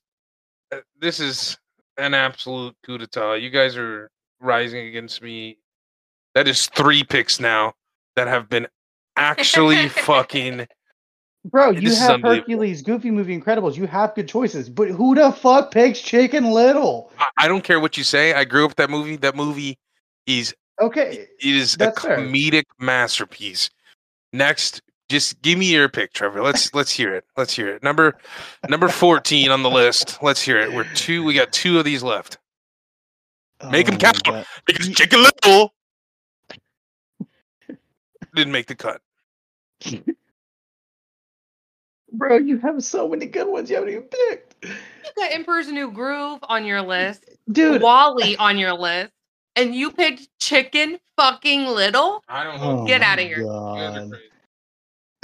[0.73, 1.57] uh, this is
[1.97, 3.35] an absolute coup d'etat.
[3.35, 4.11] You guys are
[4.41, 5.59] rising against me.
[6.35, 7.75] That is three picks now
[8.17, 8.67] that have been
[9.17, 10.67] actually fucking.
[11.45, 12.21] Bro, This you is have.
[12.21, 13.77] Hercules, Goofy Movie, Incredibles.
[13.77, 17.13] You have good choices, but who the fuck picks Chicken Little?
[17.19, 18.33] I- I don't care what you say.
[18.35, 19.15] I grew up with that movie.
[19.17, 19.79] That movie
[20.27, 22.19] is Okay, it is a That's fair.
[22.19, 23.69] comedic masterpiece.
[24.33, 26.43] Next, just give me your pick, Trevor.
[26.43, 27.25] Let's let's hear it.
[27.37, 27.83] Let's hear it.
[27.83, 28.17] Number
[28.69, 30.23] number fourteen on the list.
[30.23, 30.73] Let's hear it.
[30.73, 31.25] We're two.
[31.25, 32.39] We got two of these left.
[33.71, 34.23] Make Oh, count.
[34.23, 34.47] God.
[34.67, 35.75] Because Ye- Chicken Little
[38.35, 39.01] didn't make the cut.
[42.13, 44.65] Bro, you have so many good ones you haven't even picked.
[44.65, 44.71] You
[45.17, 49.13] got Emperor's New Groove on your list, Dude, WALL-E on your list,
[49.59, 52.23] and you picked Chicken Fucking Little.
[52.29, 53.43] I don't oh Get out of here.
[53.43, 54.13] God.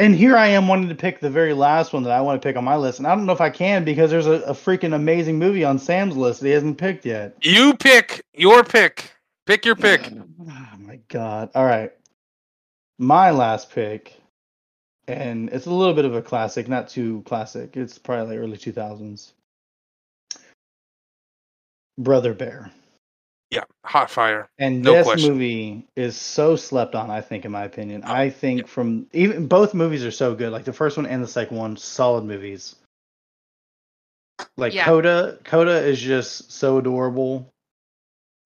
[0.00, 2.44] And here I am wanting to pick the very last one that I want to
[2.46, 2.98] pick on my list.
[2.98, 5.78] And I don't know if I can because there's a, a freaking amazing movie on
[5.78, 7.36] Sam's list that he hasn't picked yet.
[7.42, 9.12] You pick your pick.
[9.46, 10.10] Pick your pick.
[10.46, 11.50] Oh my god.
[11.54, 11.90] All right.
[12.98, 14.20] My last pick,
[15.08, 17.76] and it's a little bit of a classic, not too classic.
[17.76, 19.32] It's probably like early 2000s.
[21.98, 22.70] Brother Bear.
[23.50, 24.48] Yeah, hot fire.
[24.58, 25.32] And No this question.
[25.32, 28.02] movie is so slept on, I think, in my opinion.
[28.04, 28.66] Oh, I think yeah.
[28.66, 30.50] from even both movies are so good.
[30.50, 32.74] Like the first one and the second one, solid movies.
[34.56, 34.84] Like Yeah.
[34.84, 37.48] Koda, Koda is just so adorable.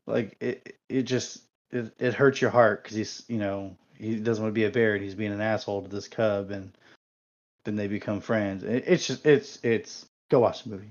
[0.07, 4.42] Like it, it just it, it hurts your heart because he's you know he doesn't
[4.42, 6.72] want to be a bear and he's being an asshole to this cub and
[7.64, 8.62] then they become friends.
[8.62, 10.88] It, it's just it's it's go watch the movie,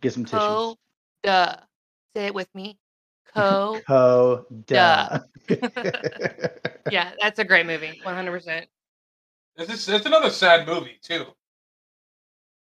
[0.00, 0.40] get some tissues.
[0.40, 0.76] Co
[1.22, 1.56] duh.
[2.16, 2.76] Say it with me.
[3.34, 3.80] Co.
[3.86, 5.24] Koda.
[6.90, 8.00] yeah, that's a great movie.
[8.04, 8.64] 100%.
[9.56, 11.26] This is it's another sad movie too.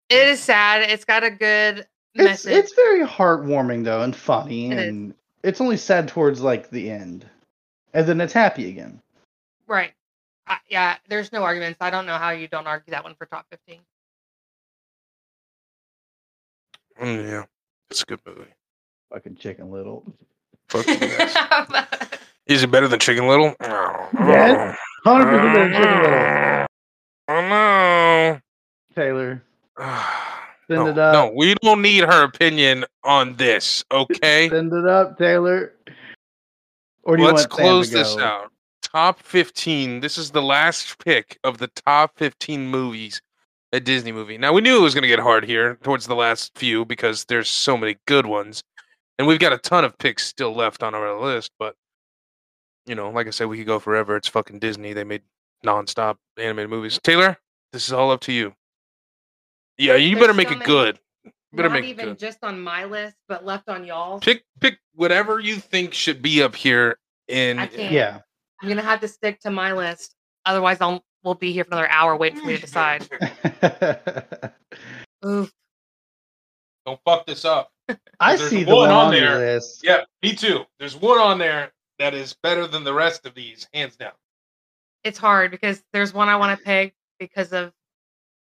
[0.09, 0.89] It is sad.
[0.89, 1.79] It's got a good
[2.15, 2.53] It's message.
[2.53, 4.87] it's very heartwarming though and funny It is.
[4.87, 7.25] and it's only sad towards like the end.
[7.93, 9.01] And then it's happy again.
[9.67, 9.91] right.
[10.47, 11.77] I, yeah, there's no arguments.
[11.79, 13.79] I don't know how you don't argue that one for top 15.
[17.01, 17.43] Mm, yeah,
[17.91, 18.49] it's a good movie.
[19.13, 20.03] Fucking chicken little.
[20.69, 21.35] Fuck you guys.
[22.47, 23.55] Is it better than Chicken Little?
[23.59, 24.77] Yes.
[25.03, 26.65] Hundred percent better than chicken little.
[27.29, 28.39] Oh no.
[28.95, 29.43] Taylor.
[30.67, 31.13] Send no, it up.
[31.13, 34.49] no, we don't need her opinion on this, okay?
[34.51, 35.73] Send it up, Taylor.
[37.03, 38.51] Or do you Let's want close this out.
[38.83, 39.99] Top 15.
[39.99, 43.19] This is the last pick of the top 15 movies
[43.71, 44.37] a Disney movie.
[44.37, 47.25] Now, we knew it was going to get hard here towards the last few because
[47.25, 48.63] there's so many good ones.
[49.19, 51.75] And we've got a ton of picks still left on our list, but
[52.85, 54.15] you know, like I said, we could go forever.
[54.15, 54.93] It's fucking Disney.
[54.93, 55.21] They made
[55.63, 56.99] nonstop animated movies.
[57.03, 57.37] Taylor,
[57.73, 58.53] this is all up to you.
[59.77, 60.65] Yeah, you There's better make so it many.
[60.67, 60.99] good.
[61.25, 62.19] You better Not make it even good.
[62.19, 64.19] just on my list, but left on y'all.
[64.21, 66.97] Pick pick whatever you think should be up here
[67.27, 68.21] in Yeah.
[68.61, 70.15] I'm gonna have to stick to my list.
[70.45, 73.05] Otherwise, I'll we'll be here for another hour waiting for me to decide.
[75.25, 75.51] Oof.
[76.85, 77.71] Don't fuck this up.
[78.19, 79.37] I see the one one on on there.
[79.37, 79.81] list.
[79.83, 80.65] Yeah, me too.
[80.79, 84.13] There's one on there that is better than the rest of these, hands down.
[85.03, 87.71] It's hard because there's one I want to pick because of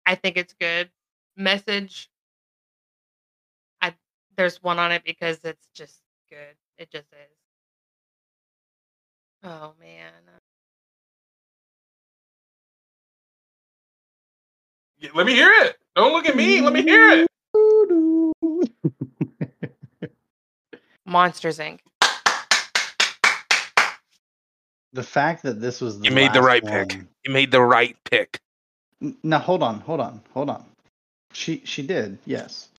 [0.05, 0.89] I think it's good.
[1.35, 2.09] Message.
[3.81, 3.93] I
[4.37, 6.55] there's one on it because it's just good.
[6.77, 7.37] It just is.
[9.43, 10.11] Oh man.
[15.13, 15.77] Let me hear it.
[15.95, 16.61] Don't look at me.
[16.61, 17.27] Let me hear it.
[21.05, 21.79] Monsters Inc.
[24.93, 26.97] The fact that this was the You made the last right pick.
[27.25, 28.39] You made the right pick.
[29.01, 30.65] N- Now hold on, hold on, hold on.
[31.33, 32.69] She she did, yes.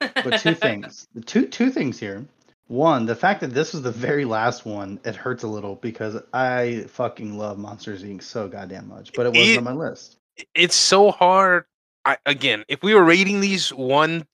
[0.00, 1.06] But two things.
[1.14, 2.24] The two two things here.
[2.68, 6.16] One, the fact that this was the very last one, it hurts a little because
[6.32, 8.22] I fucking love Monsters Inc.
[8.22, 9.12] so goddamn much.
[9.12, 10.16] But it wasn't It- on my list.
[10.54, 11.64] It's so hard.
[12.04, 14.26] I, again, if we were rating these one,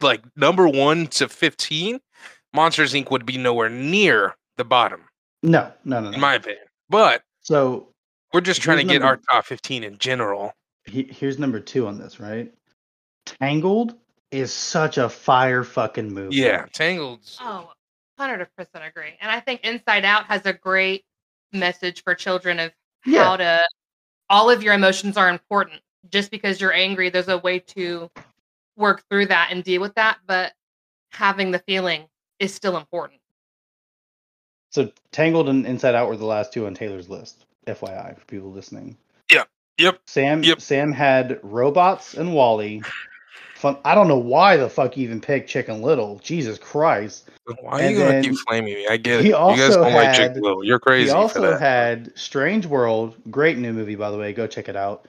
[0.00, 2.00] like number one to 15,
[2.52, 3.10] Monsters Inc.
[3.10, 5.02] would be nowhere near the bottom,
[5.42, 6.14] No, no, no, no.
[6.14, 6.64] in my opinion.
[6.88, 7.88] But so
[8.32, 10.52] we're just trying to Here's get our top 15 in general.
[10.86, 12.52] he, here's number two on this, right?
[13.26, 13.94] Tangled
[14.30, 16.36] is such a fire fucking movie.
[16.36, 17.20] Yeah, Tangled.
[17.40, 17.70] Oh,
[18.20, 18.46] 100%
[18.86, 19.14] agree.
[19.20, 21.04] And I think Inside Out has a great
[21.52, 22.72] message for children of
[23.06, 23.24] Yeah.
[23.24, 23.60] how to
[24.30, 25.80] all of your emotions are important.
[26.10, 28.10] Just because you're angry, there's a way to
[28.76, 30.52] work through that and deal with that, but
[31.12, 32.04] having the feeling
[32.38, 33.20] is still important.
[34.70, 37.44] So Tangled and Inside Out were the last two on Taylor's list.
[37.66, 38.96] FYI for people listening.
[39.32, 39.44] Yeah.
[39.78, 40.00] Yep.
[40.06, 40.60] Sam Yep.
[40.60, 42.82] Sam had robots and WALL-E.
[43.54, 43.78] Fun.
[43.84, 46.18] I don't know why the fuck you even picked Chicken Little.
[46.22, 47.30] Jesus Christ.
[47.62, 48.86] Why are And you gonna then keep flaming me?
[48.86, 49.22] I get it.
[49.22, 50.64] he You guys also don't like had- Chick Little.
[50.64, 51.60] You're crazy he for also that.
[51.60, 54.32] had Strange World, great new movie by the way.
[54.34, 55.06] Go check it out.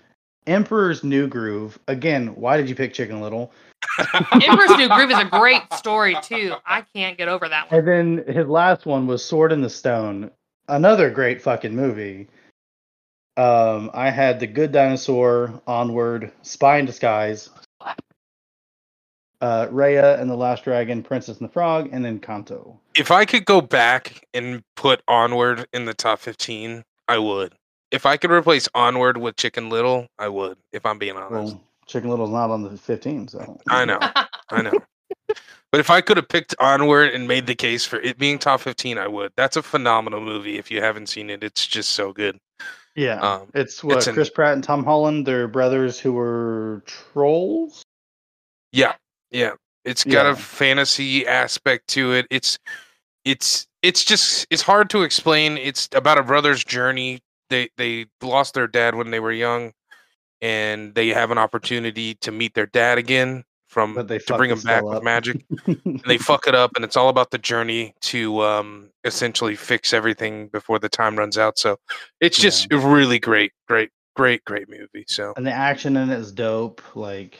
[0.47, 1.79] Emperor's New Groove.
[1.87, 3.51] Again, why did you pick Chicken Little?
[4.31, 6.53] Emperor's New Groove is a great story too.
[6.65, 7.79] I can't get over that one.
[7.79, 10.31] And then his last one was Sword in the Stone.
[10.67, 12.27] Another great fucking movie.
[13.37, 17.49] Um, I had The Good Dinosaur, Onward, Spies in Disguise,
[19.41, 22.77] uh, Raya and the Last Dragon, Princess and the Frog, and then Encanto.
[22.95, 27.53] if I could go back and put Onward in the top 15, I would.
[27.91, 30.57] If I could replace Onward with Chicken Little, I would.
[30.73, 33.99] If I'm being honest, Well, Chicken Little's not on the 15, so I know,
[34.49, 34.73] I know.
[35.71, 38.61] But if I could have picked Onward and made the case for it being top
[38.61, 39.33] 15, I would.
[39.35, 40.57] That's a phenomenal movie.
[40.57, 42.39] If you haven't seen it, it's just so good.
[42.95, 45.27] Yeah, Um, it's what it's an- Chris Pratt and Tom Holland.
[45.27, 47.83] They're brothers who were trolls.
[48.71, 48.93] Yeah,
[49.31, 49.53] yeah.
[49.83, 50.31] It's got Yeah.
[50.31, 52.25] a fantasy aspect to it.
[52.29, 52.57] It's
[53.25, 55.57] it's it's just it's hard to explain.
[55.57, 57.19] It's about a brother's journey.
[57.49, 59.73] They they lost their dad when they were young
[60.41, 64.51] and they have an opportunity to meet their dad again from But they to bring
[64.51, 65.43] him back skull with magic.
[65.65, 69.93] and they fuck it up and it's all about the journey to um essentially fix
[69.93, 71.57] everything before the time runs out.
[71.57, 71.77] So
[72.21, 75.05] it's just a really great, great, great, great movie.
[75.07, 76.81] So and the action in it is dope.
[76.95, 77.37] Like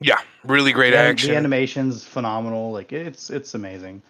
[0.00, 1.30] yeah, really great the, action.
[1.30, 2.72] The animation's phenomenal.
[2.72, 4.02] Like it's it's amazing.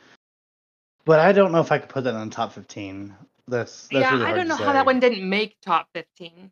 [1.04, 3.14] But I don't know if I could put that on top 15.
[3.48, 6.50] That's that's yeah, really I don't know how that one didn't make top 15,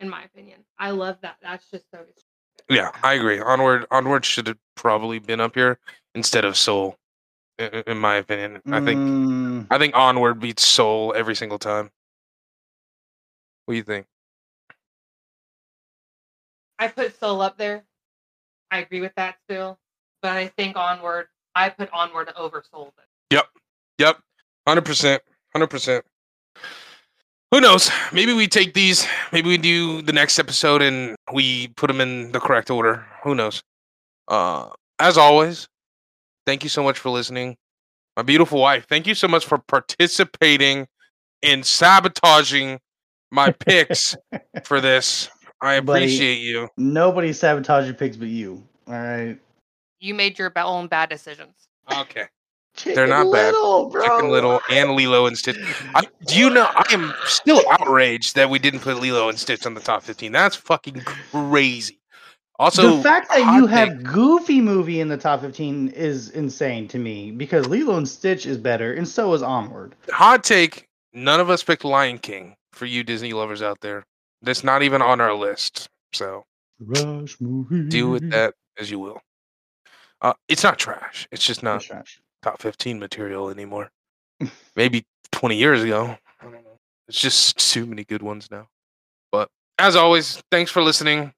[0.00, 0.60] in my opinion.
[0.78, 1.36] I love that.
[1.42, 2.04] That's just so.
[2.68, 3.40] Yeah, I agree.
[3.40, 5.78] Onward, onward should have probably been up here
[6.14, 6.98] instead of Soul,
[7.58, 8.62] i- i- in my opinion.
[8.66, 11.90] I think Mm, I think Onward beats Soul every single time.
[13.66, 14.06] What do you think?
[16.78, 17.84] I put Soul up there.
[18.70, 19.78] I agree with that still,
[20.22, 21.28] but I think Onward.
[21.54, 22.92] I put Onward over Soul.
[22.96, 23.06] But
[23.98, 24.20] Yep,
[24.66, 25.22] hundred percent,
[25.54, 26.04] hundred percent.
[27.50, 27.90] Who knows?
[28.12, 29.06] Maybe we take these.
[29.30, 33.04] Maybe we do the next episode and we put them in the correct order.
[33.24, 33.62] Who knows?
[34.28, 35.68] Uh, as always,
[36.46, 37.56] thank you so much for listening.
[38.16, 40.86] My beautiful wife, thank you so much for participating
[41.42, 42.78] in sabotaging
[43.30, 44.16] my picks
[44.64, 45.28] for this.
[45.60, 46.04] I Buddy.
[46.04, 46.68] appreciate you.
[46.76, 48.62] nobody sabotaged your picks but you.
[48.88, 49.38] All right.
[50.00, 51.68] you made your own bad decisions.
[51.92, 52.26] Okay.
[52.74, 53.52] Chicken They're not bad.
[53.52, 54.02] Little, bro.
[54.02, 55.56] Chicken Little and Lilo and Stitch.
[55.94, 56.68] I, do you know?
[56.74, 60.32] I am still outraged that we didn't put Lilo and Stitch on the top fifteen.
[60.32, 61.98] That's fucking crazy.
[62.58, 63.70] Also, the fact that you take.
[63.76, 68.46] have Goofy movie in the top 15 is insane to me because Lilo and Stitch
[68.46, 69.96] is better and so is Onward.
[70.10, 70.86] hot take.
[71.12, 74.04] None of us picked Lion King for you Disney lovers out there.
[74.42, 75.88] That's not even on our list.
[76.12, 76.44] So
[76.78, 77.88] Rush movie.
[77.88, 79.20] deal with that as you will.
[80.20, 81.26] Uh, it's not trash.
[81.32, 82.20] It's just not That's trash.
[82.42, 83.90] Top 15 material anymore.
[84.76, 86.16] Maybe 20 years ago.
[86.40, 86.78] I don't know.
[87.08, 88.68] It's just too many good ones now.
[89.30, 91.32] But as always, thanks for listening.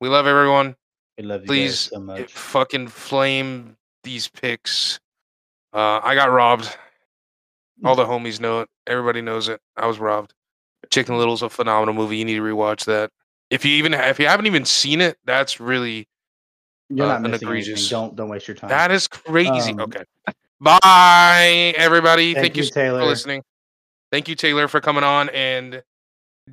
[0.00, 0.76] We love everyone.
[1.18, 2.32] I love you Please, guys so much.
[2.32, 5.00] fucking flame these picks.
[5.72, 6.76] Uh, I got robbed.
[7.84, 8.68] All the homies know it.
[8.86, 9.60] Everybody knows it.
[9.76, 10.34] I was robbed.
[10.90, 12.18] Chicken Little's a phenomenal movie.
[12.18, 13.10] You need to rewatch that.
[13.50, 16.06] If you even if you haven't even seen it, that's really
[16.88, 17.76] You're uh, not missing anything.
[17.88, 18.70] Don't don't waste your time.
[18.70, 19.72] that is crazy.
[19.72, 20.04] Um, okay.
[20.60, 22.34] Bye everybody.
[22.34, 23.00] Thank Thank, you, you, Taylor.
[23.00, 23.42] for listening.
[24.10, 25.82] Thank you, Taylor, for coming on and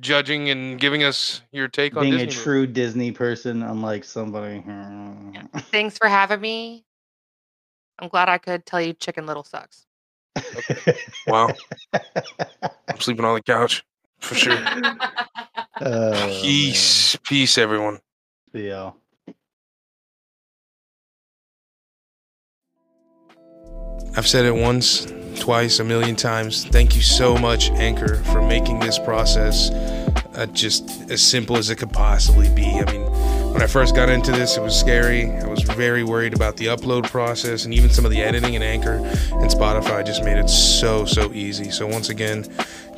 [0.00, 4.62] judging and giving us your take on Being a true Disney person, unlike somebody.
[5.70, 6.84] Thanks for having me.
[7.98, 9.86] I'm glad I could tell you Chicken Little sucks.
[11.26, 11.50] Wow.
[11.92, 13.84] I'm sleeping on the couch
[14.20, 14.58] for sure.
[15.80, 16.40] Oh, man.
[16.40, 17.16] Peace.
[17.24, 17.98] Peace, everyone.
[18.54, 18.68] See
[24.16, 25.06] I've said it once,
[25.40, 26.64] twice, a million times.
[26.66, 29.70] Thank you so much, Anchor, for making this process
[30.34, 32.66] uh, just as simple as it could possibly be.
[32.66, 33.02] I mean,
[33.52, 35.30] when I first got into this, it was scary.
[35.30, 38.64] I was very worried about the upload process and even some of the editing, and
[38.64, 41.70] Anchor and Spotify just made it so, so easy.
[41.70, 42.44] So, once again,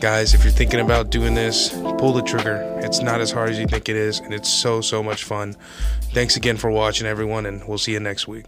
[0.00, 1.68] guys, if you're thinking about doing this,
[1.98, 2.62] pull the trigger.
[2.82, 5.56] It's not as hard as you think it is, and it's so, so much fun.
[6.12, 8.46] Thanks again for watching, everyone, and we'll see you next week.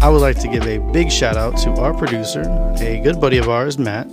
[0.00, 2.42] I would like to give a big shout out to our producer,
[2.80, 4.06] a good buddy of ours, Matt.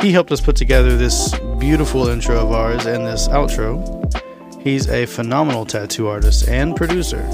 [0.00, 3.82] He helped us put together this beautiful intro of ours and this outro.
[4.62, 7.26] He's a phenomenal tattoo artist and producer.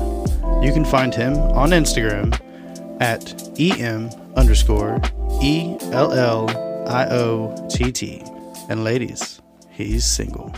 [0.63, 2.33] You can find him on Instagram
[3.03, 4.99] at em underscore
[5.43, 8.23] E L L I O T T.
[8.71, 10.55] And ladies, he's single.